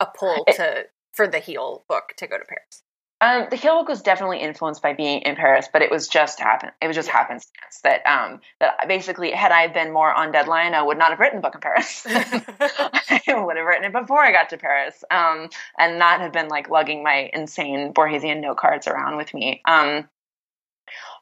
[0.00, 2.82] a pull to for the heel book to go to Paris?
[3.22, 6.40] Um, the Heel book was definitely influenced by being in Paris, but it was just
[6.40, 6.70] happen.
[6.80, 10.82] It was just happenstance that um, that basically, had I been more on deadline, I
[10.82, 12.06] would not have written the book in Paris.
[12.08, 16.48] I would have written it before I got to Paris, um, and not have been
[16.48, 19.60] like lugging my insane Borgesian note cards around with me.
[19.66, 20.08] Um,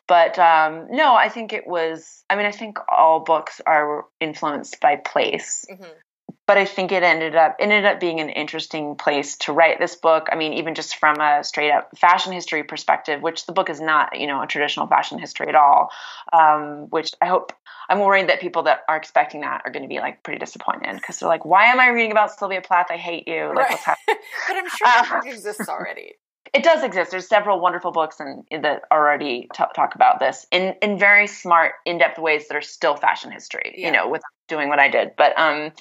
[0.07, 2.23] but um, no, I think it was.
[2.31, 5.65] I mean, I think all books are influenced by place.
[5.69, 5.85] Mm-hmm
[6.49, 9.95] but I think it ended up ended up being an interesting place to write this
[9.95, 10.29] book.
[10.33, 13.83] I mean, even just from a straight up fashion history perspective, which the book is
[13.83, 15.91] not, you know, a traditional fashion history at all.
[16.33, 17.53] Um, which I hope
[17.91, 20.97] I'm worried that people that are expecting that are going to be like pretty disappointed
[20.97, 22.87] because they're like, "Why am I reading about Sylvia Plath?
[22.89, 23.71] I hate you." Like, right.
[23.71, 24.17] what's happening?
[24.49, 26.15] but I'm sure that book exists already.
[26.55, 27.11] It does exist.
[27.11, 31.75] There's several wonderful books and that already t- talk about this in in very smart,
[31.85, 33.75] in depth ways that are still fashion history.
[33.77, 33.89] Yeah.
[33.89, 35.73] You know, with doing what I did, but um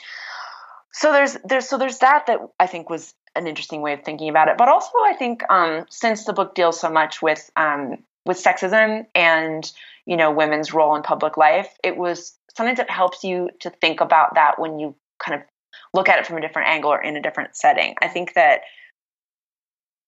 [0.97, 4.29] so there's there's so there's that that I think was an interesting way of thinking
[4.29, 4.57] about it.
[4.57, 9.05] But also I think um, since the book deals so much with um, with sexism
[9.13, 9.71] and
[10.07, 14.01] you know women's role in public life, it was sometimes it helps you to think
[14.01, 15.47] about that when you kind of
[15.93, 17.93] look at it from a different angle or in a different setting.
[18.01, 18.61] I think that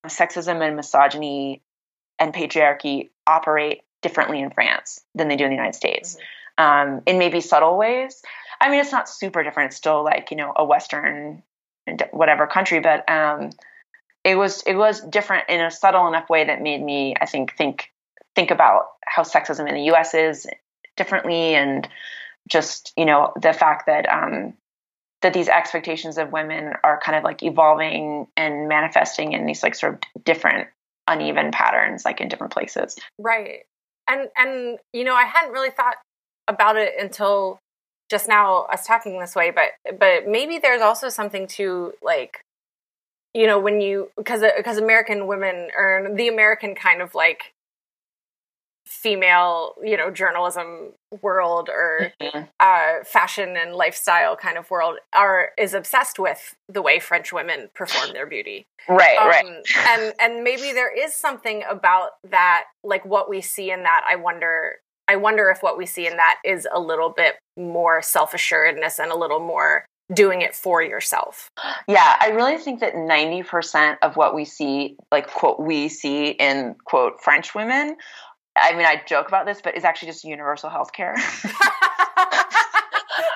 [0.08, 1.62] sexism and misogyny
[2.18, 6.18] and patriarchy operate differently in France than they do in the United States,
[6.58, 6.96] mm-hmm.
[6.96, 8.24] um, in maybe subtle ways.
[8.62, 9.70] I mean, it's not super different.
[9.70, 11.44] It's still like you know a Western,
[12.12, 13.52] whatever country, but um,
[14.24, 17.56] it was it was different in a subtle enough way that made me, I think,
[17.58, 17.92] think
[18.36, 20.14] think about how sexism in the U.S.
[20.14, 20.48] is
[20.98, 21.88] differently, and
[22.50, 24.54] just you know the fact that um,
[25.22, 29.76] that these expectations of women are kind of like evolving and manifesting in these like
[29.76, 30.68] sort of different
[31.08, 32.98] uneven patterns, like in different places.
[33.18, 33.66] Right.
[34.08, 35.96] And and you know, I hadn't really thought
[36.48, 37.60] about it until
[38.10, 42.44] just now us talking this way but but maybe there's also something to like
[43.34, 47.54] you know when you because because american women earn the american kind of like
[48.90, 50.90] female you know journalism
[51.22, 52.42] world or mm-hmm.
[52.60, 57.70] uh, fashion and lifestyle kind of world are is obsessed with the way french women
[57.76, 59.46] perform their beauty right um, right
[59.90, 64.16] and and maybe there is something about that like what we see in that i
[64.16, 64.78] wonder
[65.10, 69.00] I wonder if what we see in that is a little bit more self assuredness
[69.00, 71.50] and a little more doing it for yourself.
[71.88, 76.76] Yeah, I really think that 90% of what we see, like, quote, we see in,
[76.86, 77.98] quote, French women,
[78.56, 81.16] I mean, I joke about this, but it's actually just universal health care.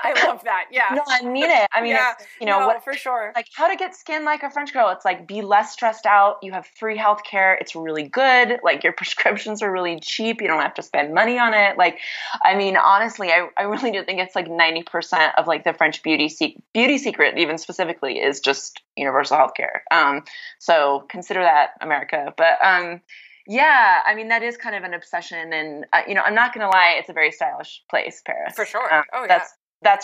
[0.16, 0.66] I love that.
[0.72, 0.94] Yeah.
[0.94, 1.68] No, I mean it.
[1.72, 2.13] I mean, yeah.
[2.39, 3.32] you know, no, what for sure.
[3.36, 4.89] Like how to get skin like a French girl.
[4.89, 6.38] It's like be less stressed out.
[6.42, 7.56] You have free health care.
[7.56, 8.60] It's really good.
[8.63, 10.42] Like your prescriptions are really cheap.
[10.42, 11.78] You don't have to spend money on it.
[11.78, 12.00] Like,
[12.44, 16.04] I mean, honestly, I, I really do think it's like 90% of like the French
[16.04, 19.84] beauty se- beauty secret, even specifically, is just universal health care.
[19.92, 20.24] Um,
[20.60, 22.34] so consider that America.
[22.36, 23.02] But um,
[23.48, 26.54] yeah, I mean that is kind of an obsession, and uh, you know, I'm not
[26.54, 28.54] gonna lie, it's a very stylish place, Paris.
[28.56, 28.94] For sure.
[28.94, 29.54] Um, oh yeah that's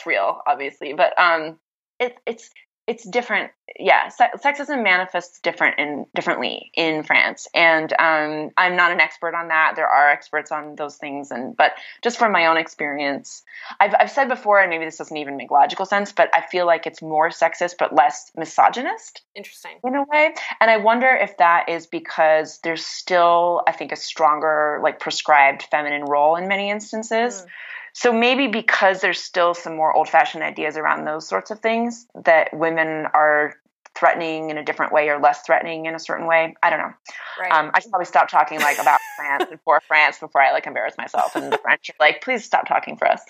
[0.06, 1.58] real, obviously, but um,
[2.00, 2.50] it, it's
[2.90, 3.52] it's different.
[3.78, 9.36] Yeah, se- sexism manifests different in differently in France, and um, I'm not an expert
[9.36, 9.74] on that.
[9.76, 13.44] There are experts on those things, and but just from my own experience,
[13.80, 16.66] I've I've said before, and maybe this doesn't even make logical sense, but I feel
[16.66, 19.22] like it's more sexist but less misogynist.
[19.36, 23.92] Interesting, in a way, and I wonder if that is because there's still, I think,
[23.92, 27.44] a stronger like prescribed feminine role in many instances.
[27.44, 27.50] Mm
[27.94, 32.06] so maybe because there's still some more old fashioned ideas around those sorts of things
[32.24, 33.56] that women are
[33.96, 36.56] threatening in a different way or less threatening in a certain way.
[36.64, 36.94] I don't know.
[37.40, 37.52] Right.
[37.52, 40.68] Um, I should probably stop talking like about France and for France before I like
[40.68, 43.22] embarrass myself and the French are like, please stop talking for us.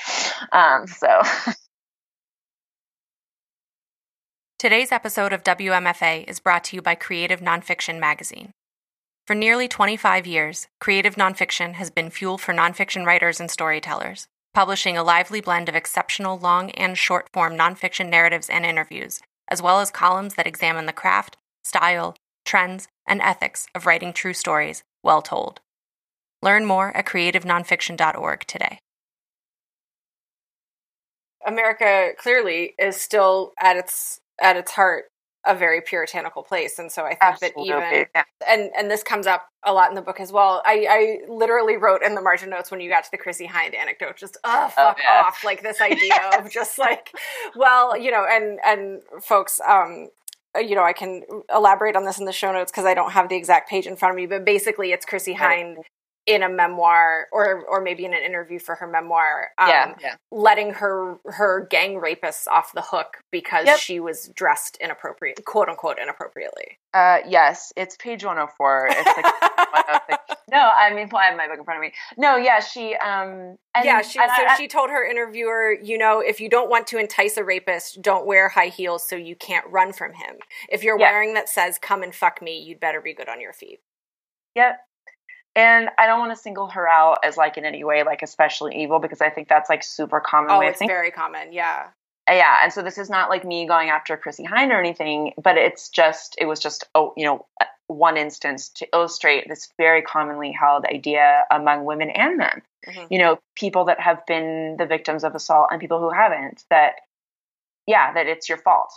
[0.52, 1.22] Um, so.
[4.60, 8.52] Today's episode of WMFA is brought to you by Creative Nonfiction Magazine.
[9.26, 14.98] For nearly 25 years, creative nonfiction has been fuel for nonfiction writers and storytellers publishing
[14.98, 19.80] a lively blend of exceptional long and short form nonfiction narratives and interviews, as well
[19.80, 25.22] as columns that examine the craft, style, trends, and ethics of writing true stories well
[25.22, 25.62] told.
[26.42, 28.80] Learn more at creativenonfiction.org today.
[31.46, 35.06] America clearly is still at its at its heart
[35.50, 37.70] a very puritanical place and so i think Absolutely.
[37.70, 38.24] that even yeah.
[38.48, 41.76] and and this comes up a lot in the book as well i i literally
[41.76, 44.70] wrote in the margin notes when you got to the chrissie hynde anecdote just oh
[44.70, 45.24] fuck oh, yeah.
[45.26, 47.12] off like this idea of just like
[47.56, 50.08] well you know and and folks um
[50.60, 51.22] you know, I can
[51.54, 53.96] elaborate on this in the show notes because I don't have the exact page in
[53.96, 55.84] front of me, but basically it's Chrissie Hynde
[56.30, 60.16] in a memoir or or maybe in an interview for her memoir um, yeah, yeah.
[60.32, 63.80] letting her her gang rapists off the hook because yep.
[63.80, 70.20] she was dressed inappropriate quote unquote inappropriately uh yes it's page 104 it's like
[70.52, 72.94] no i mean well, i have my book in front of me no yeah she
[72.96, 76.86] um yeah she so I, she told her interviewer you know if you don't want
[76.88, 80.36] to entice a rapist don't wear high heels so you can't run from him
[80.70, 81.12] if you're yeah.
[81.12, 83.80] wearing that says come and fuck me you'd better be good on your feet
[84.56, 84.82] yep
[85.56, 88.82] and I don't want to single her out as like in any way like especially
[88.82, 90.52] evil because I think that's like super common.
[90.52, 91.88] Oh, it's very common, yeah.
[92.28, 95.58] yeah, and so this is not like me going after Chrissie Hynde or anything, but
[95.58, 97.46] it's just it was just oh you know
[97.88, 102.62] one instance to illustrate this very commonly held idea among women and men.
[102.88, 103.12] Mm-hmm.
[103.12, 106.64] You know, people that have been the victims of assault and people who haven't.
[106.70, 106.96] That
[107.88, 108.94] yeah, that it's your fault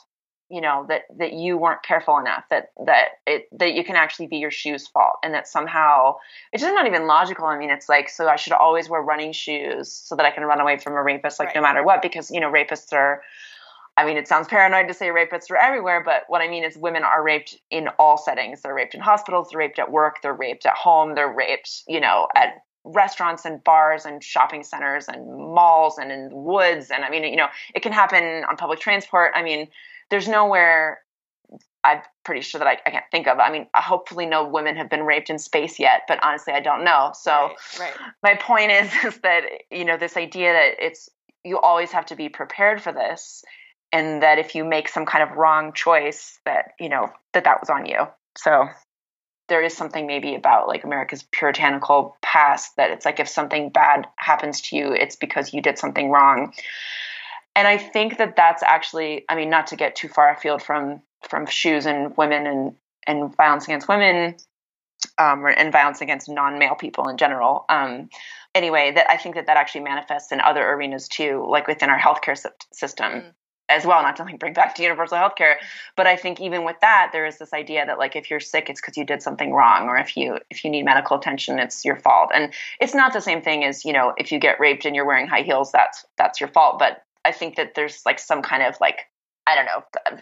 [0.52, 4.26] you know that that you weren't careful enough that that it that you can actually
[4.26, 6.14] be your shoes fault and that somehow
[6.52, 9.32] it's just not even logical i mean it's like so i should always wear running
[9.32, 11.56] shoes so that i can run away from a rapist like right.
[11.56, 13.22] no matter what because you know rapists are
[13.94, 16.78] I mean, it sounds paranoid to say rapists are everywhere, but what I mean is
[16.78, 18.62] women are raped in all settings.
[18.62, 22.00] They're raped in hospitals, they're raped at work, they're raped at home, they're raped, you
[22.00, 26.90] know, at restaurants and bars and shopping centers and malls and in woods.
[26.90, 29.32] And I mean, you know, it can happen on public transport.
[29.34, 29.68] I mean,
[30.12, 31.00] there's nowhere
[31.82, 33.40] I'm pretty sure that I, I, can't think of.
[33.40, 36.84] I mean, hopefully no women have been raped in space yet, but honestly, I don't
[36.84, 37.10] know.
[37.14, 37.92] So right, right.
[38.22, 41.08] my point is, is that, you know, this idea that it's,
[41.44, 43.42] you always have to be prepared for this.
[43.90, 47.60] And that if you make some kind of wrong choice that, you know, that that
[47.60, 48.06] was on you.
[48.38, 48.68] So
[49.48, 54.06] there is something maybe about like America's puritanical past that it's like if something bad
[54.16, 56.52] happens to you, it's because you did something wrong
[57.54, 61.02] and I think that that's actually, I mean, not to get too far afield from
[61.28, 62.74] from shoes and women and
[63.06, 64.36] and violence against women,
[65.18, 67.64] um, and violence against non-male people in general.
[67.68, 68.08] Um,
[68.54, 71.98] anyway, that I think that that actually manifests in other arenas too, like within our
[71.98, 72.38] healthcare
[72.72, 73.12] system.
[73.12, 73.32] Mm.
[73.68, 75.54] As well, not to like bring back to universal healthcare,
[75.96, 78.68] but I think even with that, there is this idea that like if you're sick,
[78.68, 81.82] it's because you did something wrong, or if you if you need medical attention, it's
[81.82, 82.32] your fault.
[82.34, 85.06] And it's not the same thing as you know if you get raped and you're
[85.06, 86.78] wearing high heels, that's that's your fault.
[86.78, 89.00] But I think that there's like some kind of like
[89.46, 90.18] I don't know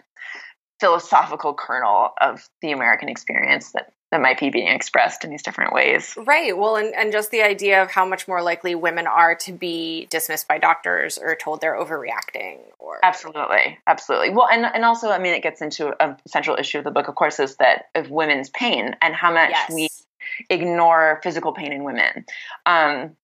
[0.79, 5.71] philosophical kernel of the American experience that that might be being expressed in these different
[5.71, 6.15] ways.
[6.17, 6.57] Right.
[6.57, 10.07] Well, and, and just the idea of how much more likely women are to be
[10.09, 13.77] dismissed by doctors or told they're overreacting or Absolutely.
[13.87, 14.31] Absolutely.
[14.31, 17.07] Well, and, and also, I mean, it gets into a central issue of the book,
[17.07, 19.71] of course, is that of women's pain and how much yes.
[19.71, 19.87] we
[20.49, 22.25] ignore physical pain in women.
[22.65, 23.15] Um,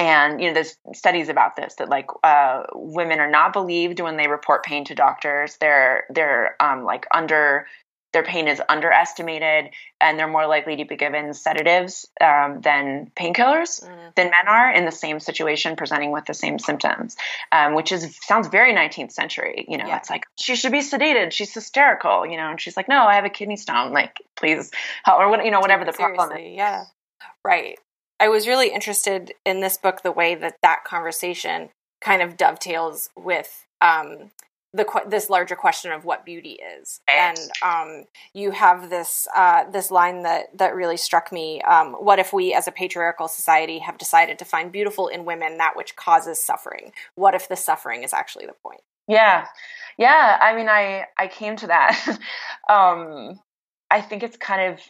[0.00, 4.16] and you know there's studies about this that like uh, women are not believed when
[4.16, 5.58] they report pain to doctors.
[5.58, 7.66] They're they're um, like under
[8.12, 9.70] their pain is underestimated
[10.00, 14.14] and they're more likely to be given sedatives um, than painkillers mm.
[14.16, 17.16] than men are in the same situation presenting with the same symptoms
[17.52, 19.66] um, which is sounds very 19th century.
[19.68, 19.98] You know yeah.
[19.98, 21.32] it's like she should be sedated.
[21.32, 23.92] She's hysterical you know and she's like no i have a kidney stone.
[23.92, 24.70] Like please
[25.04, 26.56] help or you know whatever the Seriously, problem is.
[26.56, 26.84] Yeah.
[27.44, 27.78] Right
[28.20, 31.70] I was really interested in this book the way that that conversation
[32.02, 34.30] kind of dovetails with um,
[34.72, 37.00] the this larger question of what beauty is.
[37.12, 38.04] And um,
[38.34, 41.62] you have this uh, this line that that really struck me.
[41.62, 45.58] Um, what if we, as a patriarchal society, have decided to find beautiful in women
[45.58, 46.92] that which causes suffering?
[47.14, 48.82] What if the suffering is actually the point?
[49.08, 49.46] Yeah,
[49.98, 50.38] yeah.
[50.40, 51.98] I mean, I I came to that.
[52.68, 53.40] um,
[53.90, 54.80] I think it's kind of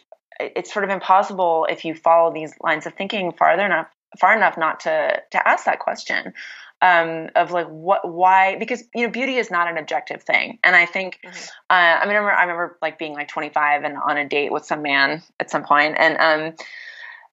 [0.55, 3.87] it's sort of impossible if you follow these lines of thinking farther enough
[4.19, 6.33] far enough not to to ask that question
[6.81, 10.75] um, of like what why because you know beauty is not an objective thing and
[10.75, 11.45] i think mm-hmm.
[11.69, 14.81] uh, i remember i remember like being like 25 and on a date with some
[14.81, 16.55] man at some point and um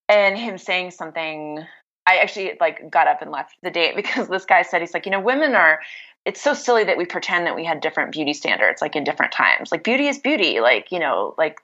[0.09, 1.65] and him saying something
[2.07, 5.07] i actually like got up and left the date because this guy said he's like
[5.07, 5.81] you know women are
[6.25, 9.33] it's so silly that we pretend that we had different beauty standards like in different
[9.33, 11.59] times like beauty is beauty like you know like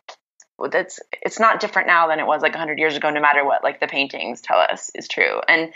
[0.71, 3.65] that's it's not different now than it was like 100 years ago no matter what
[3.65, 5.41] like the paintings tell us is true.
[5.49, 5.73] And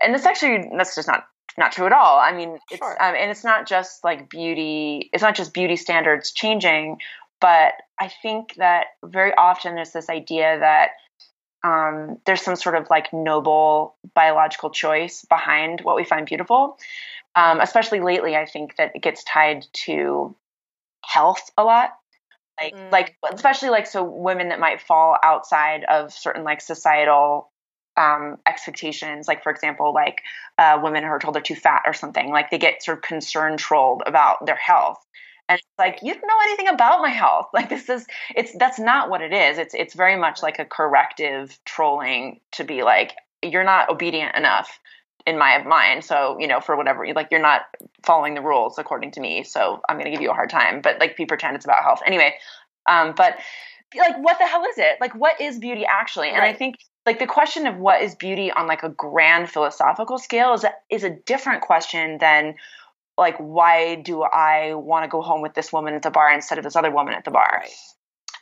[0.00, 1.26] and this actually that's just not
[1.58, 2.18] not true at all.
[2.18, 3.02] I mean it's sure.
[3.02, 6.98] um, and it's not just like beauty it's not just beauty standards changing
[7.40, 10.90] but i think that very often there's this idea that
[11.64, 16.78] um, there's some sort of like noble biological choice behind what we find beautiful.
[17.34, 20.34] Um, especially lately i think that it gets tied to
[21.04, 21.90] health a lot
[22.60, 22.92] like mm.
[22.92, 27.50] like especially like so women that might fall outside of certain like societal
[27.96, 30.22] um, expectations like for example like
[30.58, 33.02] uh, women who are told they're too fat or something like they get sort of
[33.02, 34.98] concern trolled about their health.
[35.48, 37.48] And it's like you don't know anything about my health.
[37.54, 39.58] Like this is it's that's not what it is.
[39.58, 44.78] It's it's very much like a corrective trolling to be like you're not obedient enough
[45.26, 46.04] in my mind.
[46.04, 47.62] So, you know, for whatever, like you're not
[48.04, 49.42] following the rules according to me.
[49.42, 51.82] So I'm going to give you a hard time, but like people pretend it's about
[51.82, 52.34] health anyway.
[52.88, 53.36] Um, but
[53.96, 54.98] like, what the hell is it?
[55.00, 56.28] Like, what is beauty actually?
[56.28, 56.54] And right.
[56.54, 60.54] I think like the question of what is beauty on like a grand philosophical scale
[60.54, 62.54] is a, is a different question than
[63.18, 66.58] like, why do I want to go home with this woman at the bar instead
[66.58, 67.60] of this other woman at the bar?
[67.62, 67.70] Right.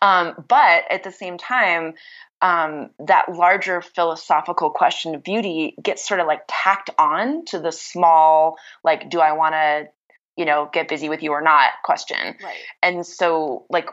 [0.05, 1.95] Um, but at the same time,
[2.43, 7.73] um, that larger philosophical question of beauty gets sort of like tacked on to the
[7.73, 9.89] small, like, do I want to
[10.37, 12.37] you know get busy with you or not question.
[12.43, 12.57] Right.
[12.83, 13.89] And so like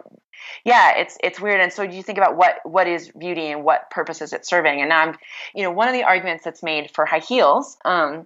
[0.65, 1.61] yeah it's it's weird.
[1.61, 4.81] And so you think about what what is beauty and what purpose is it serving?
[4.81, 5.15] And i'm
[5.53, 8.25] you know one of the arguments that's made for high heels um,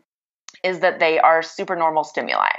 [0.63, 2.51] is that they are super normal stimuli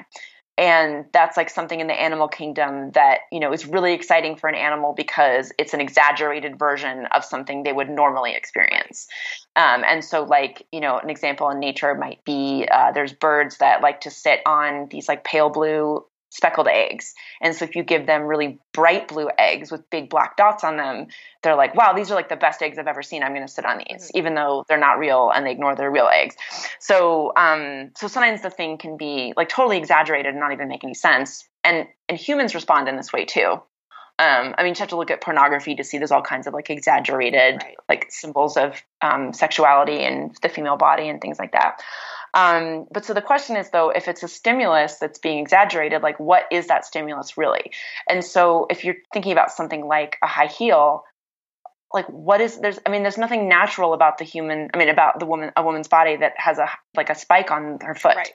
[0.59, 4.49] and that's like something in the animal kingdom that you know is really exciting for
[4.49, 9.07] an animal because it's an exaggerated version of something they would normally experience.
[9.55, 13.59] Um, and so like you know an example in nature might be uh, there's birds
[13.59, 17.15] that like to sit on these like pale blue speckled eggs.
[17.41, 20.77] And so if you give them really bright blue eggs with big black dots on
[20.77, 21.07] them,
[21.43, 23.23] they're like, wow, these are like the best eggs I've ever seen.
[23.23, 24.19] I'm going to sit on these, mm-hmm.
[24.19, 26.37] even though they're not real and they ignore their real eggs.
[26.81, 30.85] So, um, so sometimes the thing can be like totally exaggerated and not even make
[30.85, 31.49] any sense.
[31.65, 33.61] And, and humans respond in this way too.
[34.19, 36.55] Um, I mean, you have to look at pornography to see there's all kinds of
[36.55, 37.77] like exaggerated right.
[37.87, 41.83] like symbols of um, sexuality and the female body and things like that.
[42.37, 46.21] Um, but so the question is, though, if it's a stimulus that's being exaggerated, like
[46.21, 47.73] what is that stimulus really?
[48.09, 51.03] And so if you're thinking about something like a high heel,
[51.95, 55.19] like what is there's I mean there's nothing natural about the human I mean about
[55.19, 58.17] the woman a woman's body that has a like a spike on her foot.
[58.17, 58.33] Right.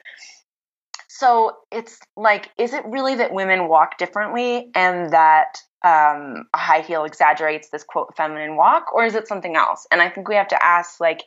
[1.07, 6.81] So it's like is it really that women walk differently and that um, a high
[6.81, 9.85] heel exaggerates this quote feminine walk or is it something else?
[9.91, 11.21] And I think we have to ask like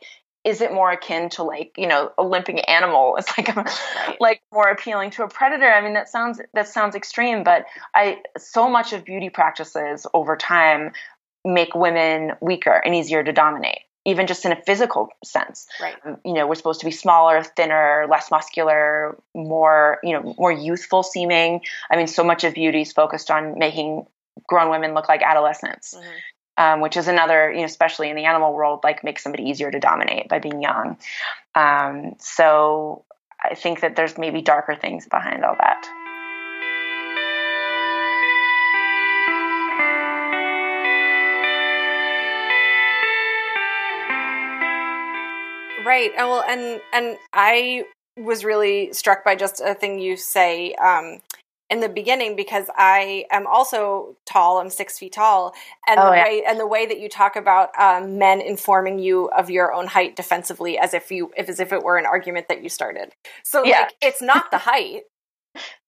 [0.45, 3.17] is it more akin to like you know a limping animal?
[3.25, 4.17] It's like right.
[4.21, 5.69] like more appealing to a predator.
[5.69, 10.37] I mean that sounds that sounds extreme but i so much of beauty practices over
[10.37, 10.91] time
[11.43, 15.65] make women weaker and easier to dominate even just in a physical sense.
[15.81, 15.95] Right.
[16.23, 21.01] You know we're supposed to be smaller thinner less muscular more you know more youthful
[21.01, 21.61] seeming.
[21.89, 24.05] I mean so much of beauty is focused on making
[24.47, 25.95] grown women look like adolescents.
[25.95, 26.17] Mm-hmm
[26.57, 29.71] um, which is another, you know, especially in the animal world, like makes somebody easier
[29.71, 30.97] to dominate by being young.
[31.53, 33.03] Um, so
[33.43, 35.87] I think that there's maybe darker things behind all that.
[45.85, 46.11] Right.
[46.17, 47.85] And well, and and I
[48.17, 51.19] was really struck by just a thing you say um,
[51.69, 54.59] in the beginning because I am also tall.
[54.59, 55.53] I'm six feet tall,
[55.87, 56.23] and oh, the yeah.
[56.23, 59.87] way and the way that you talk about um, men informing you of your own
[59.87, 63.13] height defensively, as if you if as if it were an argument that you started.
[63.43, 63.81] So yeah.
[63.81, 65.03] like it's not the height.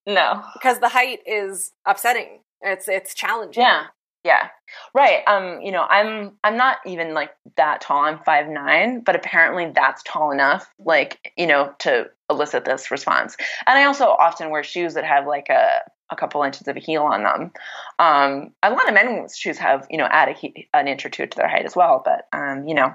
[0.05, 2.39] no, because the height is upsetting.
[2.61, 3.63] It's it's challenging.
[3.63, 3.87] Yeah.
[4.27, 4.49] Yeah.
[4.93, 5.23] Right.
[5.25, 8.03] Um, you know, I'm I'm not even like that tall.
[8.03, 13.37] I'm five nine, but apparently that's tall enough, like, you know, to elicit this response.
[13.65, 16.79] And I also often wear shoes that have like a a couple inches of a
[16.79, 17.51] heel on them.
[17.99, 21.25] Um, a lot of men's shoes have, you know, add he- an inch or two
[21.25, 22.01] to their height as well.
[22.03, 22.93] But, um, you know,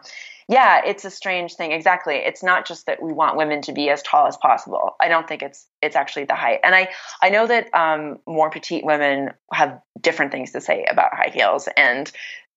[0.49, 1.73] yeah, it's a strange thing.
[1.73, 2.17] Exactly.
[2.17, 4.97] It's not just that we want women to be as tall as possible.
[5.01, 6.61] I don't think it's it's actually the height.
[6.65, 6.91] And I
[7.23, 11.69] I know that um, more petite women have different things to say about high heels.
[11.77, 12.11] And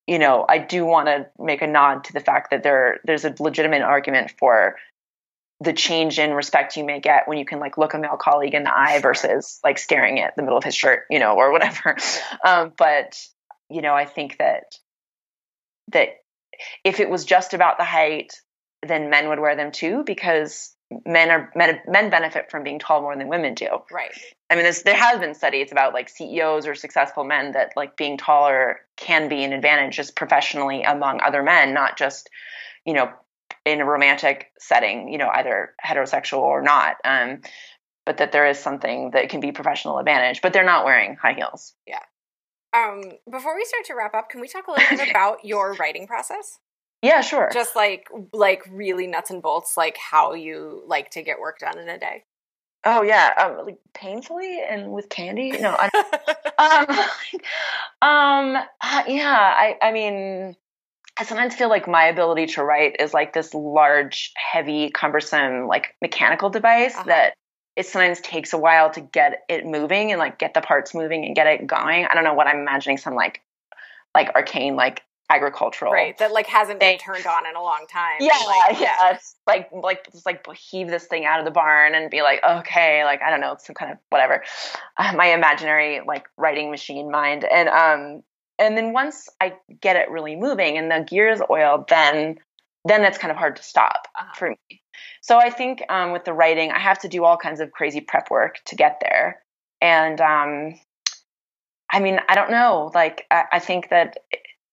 [0.08, 3.26] you know, I do want to make a nod to the fact that there there's
[3.26, 4.76] a legitimate argument for
[5.62, 8.54] the change in respect you may get when you can like look a male colleague
[8.54, 11.52] in the eye versus like staring at the middle of his shirt, you know, or
[11.52, 11.98] whatever.
[12.46, 13.20] Um, but
[13.70, 14.76] you know, I think that
[15.92, 16.10] that
[16.84, 18.34] if it was just about the height,
[18.86, 20.76] then men would wear them too because
[21.06, 23.68] men are men, men benefit from being tall more than women do.
[23.92, 24.12] Right.
[24.50, 28.18] I mean, there has been studies about like CEOs or successful men that like being
[28.18, 32.30] taller can be an advantage just professionally among other men, not just
[32.86, 33.12] you know
[33.66, 36.98] in a romantic setting, you know, either heterosexual or not.
[37.04, 37.42] Um,
[38.06, 41.34] but that there is something that can be professional advantage, but they're not wearing high
[41.34, 41.74] heels.
[41.88, 42.00] Yeah.
[42.76, 45.74] Um, before we start to wrap up, can we talk a little bit about your
[45.74, 46.60] writing process?
[47.02, 47.50] Yeah, sure.
[47.54, 51.78] Just like like really nuts and bolts, like how you like to get work done
[51.78, 52.24] in a day.
[52.84, 55.52] Oh yeah, um, like painfully and with candy.
[55.52, 55.90] No, I,
[58.02, 58.08] um,
[58.56, 59.54] um, uh, yeah.
[59.58, 60.56] I, I mean,
[61.18, 65.96] I sometimes feel like my ability to write is like this large, heavy, cumbersome, like
[66.02, 67.04] mechanical device uh-huh.
[67.06, 67.34] that
[67.76, 71.26] it sometimes takes a while to get it moving and like get the parts moving
[71.26, 72.06] and get it going.
[72.06, 73.42] I don't know what I'm imagining some like
[74.14, 76.98] like arcane like agricultural right that like hasn't thing.
[76.98, 80.46] been turned on in a long time yeah like, yeah it's like like just like
[80.56, 83.56] heave this thing out of the barn and be like okay like i don't know
[83.60, 84.44] some kind of whatever
[84.98, 88.22] uh, my imaginary like writing machine mind and um
[88.60, 92.38] and then once I get it really moving and the gears oiled, then
[92.86, 94.34] then it's kind of hard to stop uh-huh.
[94.36, 94.82] for me.
[95.22, 98.00] So I think um, with the writing, I have to do all kinds of crazy
[98.00, 99.42] prep work to get there.
[99.82, 100.80] And um,
[101.92, 102.92] I mean, I don't know.
[102.94, 104.18] Like, I, I think that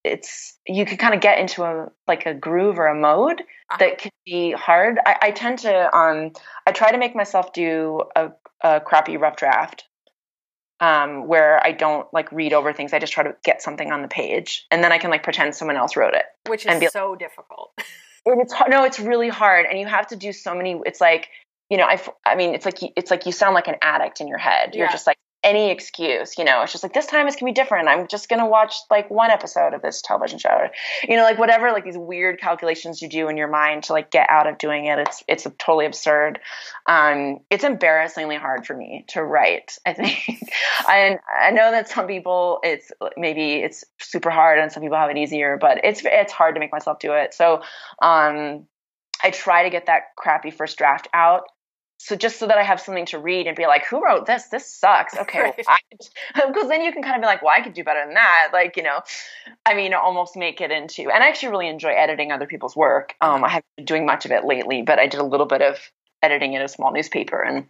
[0.04, 3.76] it's you can kind of get into a like a groove or a mode uh-huh.
[3.78, 4.98] that can be hard.
[5.06, 6.32] I, I, tend to um
[6.66, 8.30] I try to make myself do a,
[8.62, 9.84] a crappy rough draft.
[10.82, 12.92] Um, where I don't like read over things.
[12.92, 15.54] I just try to get something on the page, and then I can like pretend
[15.54, 17.72] someone else wrote it, which is be, so difficult.
[18.26, 20.80] and it's no, it's really hard, and you have to do so many.
[20.84, 21.28] It's like
[21.70, 24.28] you know, I, I mean, it's like it's like you sound like an addict in
[24.28, 24.74] your head.
[24.74, 27.54] You're just like any excuse, you know, it's just like this time it's gonna be
[27.54, 27.88] different.
[27.88, 30.70] I'm just gonna watch like one episode of this television show, or,
[31.08, 34.10] you know, like whatever, like these weird calculations you do in your mind to like
[34.10, 34.98] get out of doing it.
[34.98, 36.38] It's it's totally absurd.
[36.86, 39.78] Um, it's embarrassingly hard for me to write.
[39.84, 40.24] I think,
[40.88, 45.10] and I know that some people it's maybe it's super hard, and some people have
[45.10, 47.34] it easier, but it's it's hard to make myself do it.
[47.34, 47.62] So,
[48.00, 48.66] um,
[49.22, 51.44] I try to get that crappy first draft out
[52.04, 54.46] so just so that I have something to read and be like, who wrote this?
[54.46, 55.16] This sucks.
[55.22, 56.68] Okay, because right.
[56.68, 58.48] then you can kind of be like, well, I could do better than that.
[58.52, 59.02] Like, you know,
[59.64, 61.02] I mean, almost make it into.
[61.02, 63.14] And I actually really enjoy editing other people's work.
[63.20, 65.62] Um, I haven't been doing much of it lately, but I did a little bit
[65.62, 65.78] of
[66.22, 67.66] editing in a small newspaper, and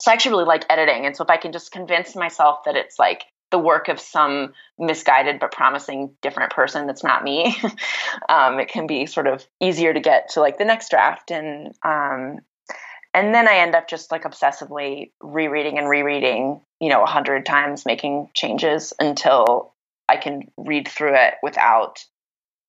[0.00, 1.06] so I actually really like editing.
[1.06, 4.52] And so if I can just convince myself that it's like the work of some
[4.78, 7.56] misguided but promising different person that's not me
[8.28, 11.74] um, it can be sort of easier to get to like the next draft and
[11.84, 12.38] um,
[13.12, 17.44] and then I end up just like obsessively rereading and rereading, you know, a hundred
[17.44, 19.74] times, making changes until
[20.08, 22.04] I can read through it without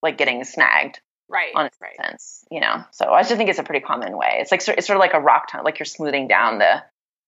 [0.02, 1.00] like getting snagged.
[1.30, 1.54] Right.
[1.56, 1.96] On its right.
[1.96, 2.84] sense, you know.
[2.92, 4.40] So I just think it's a pretty common way.
[4.40, 6.84] It's like it's sort of like a rock ton, like you're smoothing down the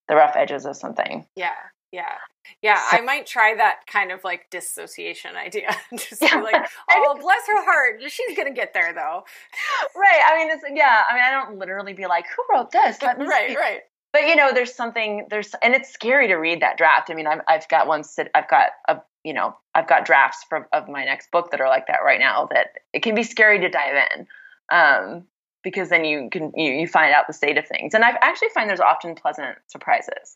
[0.09, 1.25] the rough edges of something.
[1.35, 1.53] Yeah.
[1.93, 2.15] Yeah.
[2.63, 5.69] Yeah, so, I might try that kind of like dissociation idea.
[5.95, 6.41] Just yeah.
[6.41, 6.55] like,
[6.91, 8.01] oh, bless her heart.
[8.07, 9.23] She's going to get there though.
[9.95, 10.21] Right.
[10.25, 11.03] I mean, it's, yeah.
[11.09, 12.97] I mean, I don't literally be like, who wrote this?
[13.01, 13.55] right, see.
[13.55, 13.81] right.
[14.11, 17.11] But you know, there's something, there's, and it's scary to read that draft.
[17.11, 20.43] I mean, I've, I've got one, sit, I've got a, you know, I've got drafts
[20.49, 23.23] for, of my next book that are like that right now that it can be
[23.23, 24.27] scary to dive in.
[24.75, 25.23] Um,
[25.63, 27.93] because then you can, you, you find out the state of things.
[27.93, 30.35] And I actually find there's often pleasant surprises.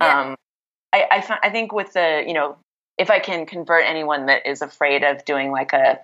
[0.00, 0.20] Yeah.
[0.20, 0.36] Um,
[0.92, 2.56] I, I, I think with the, you know,
[2.98, 5.98] if I can convert anyone that is afraid of doing like a,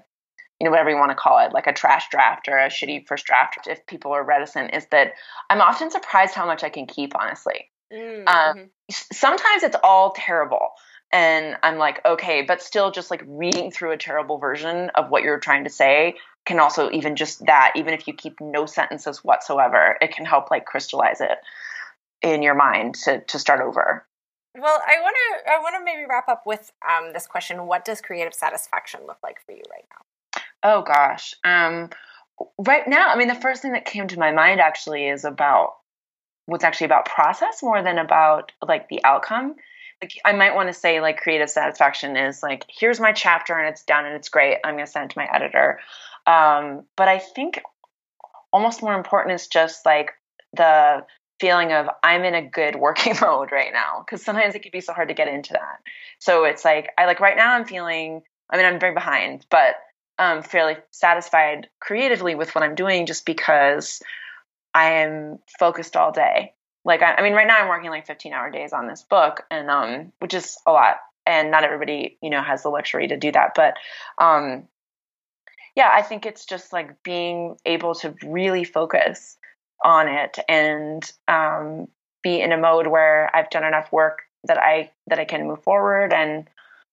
[0.61, 3.07] you know, whatever you want to call it, like a trash draft or a shitty
[3.07, 5.13] first draft, if people are reticent, is that
[5.51, 7.71] I'm often surprised how much I can keep, honestly.
[7.93, 8.27] Mm-hmm.
[8.29, 10.71] Um, sometimes it's all terrible.
[11.13, 15.23] And I'm like, okay, but still just like reading through a terrible version of what
[15.23, 19.25] you're trying to say can also, even just that, even if you keep no sentences
[19.25, 21.39] whatsoever, it can help like crystallize it
[22.21, 24.05] in your mind to, to start over.
[24.61, 27.85] Well, I want to I want to maybe wrap up with um, this question: What
[27.85, 30.43] does creative satisfaction look like for you right now?
[30.63, 31.91] Oh gosh, um,
[32.59, 35.75] right now, I mean, the first thing that came to my mind actually is about
[36.47, 39.55] what's actually about process more than about like the outcome.
[40.03, 43.69] Like I might want to say like creative satisfaction is like here's my chapter and
[43.69, 44.59] it's done and it's great.
[44.65, 45.81] I'm going to send it to my editor.
[46.27, 47.61] Um, but I think
[48.53, 50.13] almost more important is just like
[50.55, 51.05] the
[51.41, 54.81] feeling of I'm in a good working mode right now because sometimes it can be
[54.81, 55.81] so hard to get into that.
[56.19, 59.77] So it's like I like right now I'm feeling I mean I'm very behind, but
[60.19, 64.03] I'm fairly satisfied creatively with what I'm doing just because
[64.75, 66.55] I am focused all day.
[66.85, 69.45] Like I, I mean right now I'm working like 15 hour days on this book
[69.51, 73.17] and um which is a lot and not everybody, you know, has the luxury to
[73.17, 73.75] do that, but
[74.19, 74.69] um
[75.77, 79.37] yeah, I think it's just like being able to really focus
[79.85, 81.89] on it and um,
[82.23, 85.63] be in a mode where I've done enough work that I that I can move
[85.63, 86.13] forward.
[86.13, 86.49] And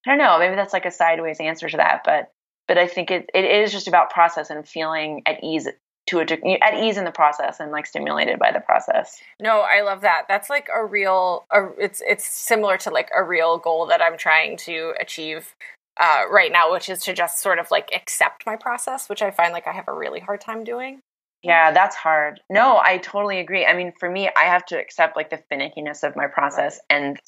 [0.06, 2.32] I don't know, maybe that's like a sideways answer to that, but
[2.68, 5.68] but I think it, it is just about process and feeling at ease
[6.08, 6.24] to a
[6.64, 9.20] at ease in the process and like stimulated by the process.
[9.42, 10.24] No, I love that.
[10.28, 14.18] That's like a real a, it's it's similar to like a real goal that I'm
[14.18, 15.56] trying to achieve
[16.00, 19.32] uh, right now, which is to just sort of like accept my process, which I
[19.32, 21.02] find like I have a really hard time doing.
[21.44, 22.40] Yeah, that's hard.
[22.50, 23.66] No, I totally agree.
[23.66, 27.20] I mean, for me, I have to accept like the finickiness of my process, and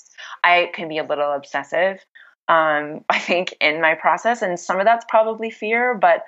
[0.43, 2.03] I can be a little obsessive.
[2.47, 6.23] Um, I think in my process, and some of that's probably fear, but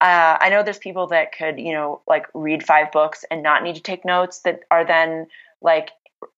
[0.00, 3.62] uh, I know there's people that could, you know, like read five books and not
[3.62, 5.26] need to take notes that are then
[5.62, 5.90] like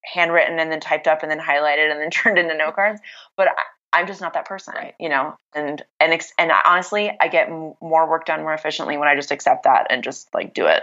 [0.04, 3.00] handwritten and then typed up and then highlighted and then turned into note cards.
[3.36, 3.48] But
[3.92, 4.94] I'm just not that person, right.
[4.98, 5.36] you know.
[5.54, 9.14] And and ex- and honestly, I get m- more work done more efficiently when I
[9.14, 10.82] just accept that and just like do it.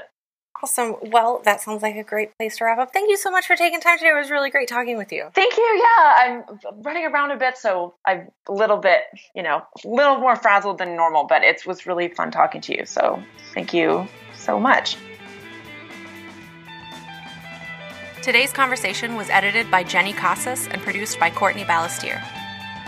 [0.62, 0.96] Awesome.
[1.02, 2.92] Well, that sounds like a great place to wrap up.
[2.92, 4.10] Thank you so much for taking time today.
[4.10, 5.30] It was really great talking with you.
[5.34, 5.64] Thank you.
[5.64, 6.44] Yeah, I'm
[6.82, 9.04] running around a bit, so I'm a little bit,
[9.34, 12.78] you know, a little more frazzled than normal, but it was really fun talking to
[12.78, 12.86] you.
[12.86, 14.98] So thank you so much.
[18.22, 22.22] Today's conversation was edited by Jenny Casas and produced by Courtney Balestier.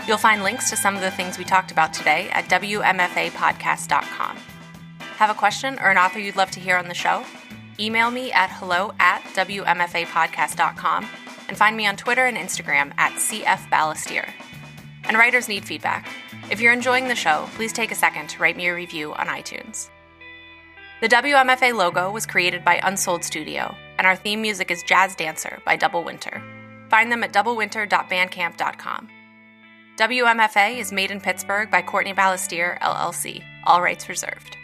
[0.06, 4.36] You'll find links to some of the things we talked about today at WMFApodcast.com.
[5.16, 7.24] Have a question or an author you'd love to hear on the show?
[7.78, 11.08] Email me at hello at WMFApodcast.com
[11.48, 14.28] and find me on Twitter and Instagram at CFBalestier.
[15.04, 16.08] And writers need feedback.
[16.50, 19.26] If you're enjoying the show, please take a second to write me a review on
[19.28, 19.88] iTunes.
[21.00, 25.60] The WMFA logo was created by Unsold Studio, and our theme music is Jazz Dancer
[25.64, 26.42] by Double Winter.
[26.90, 29.08] Find them at doublewinter.bandcamp.com.
[29.98, 33.44] WMFA is made in Pittsburgh by Courtney Balestier, LLC.
[33.64, 34.56] All rights reserved.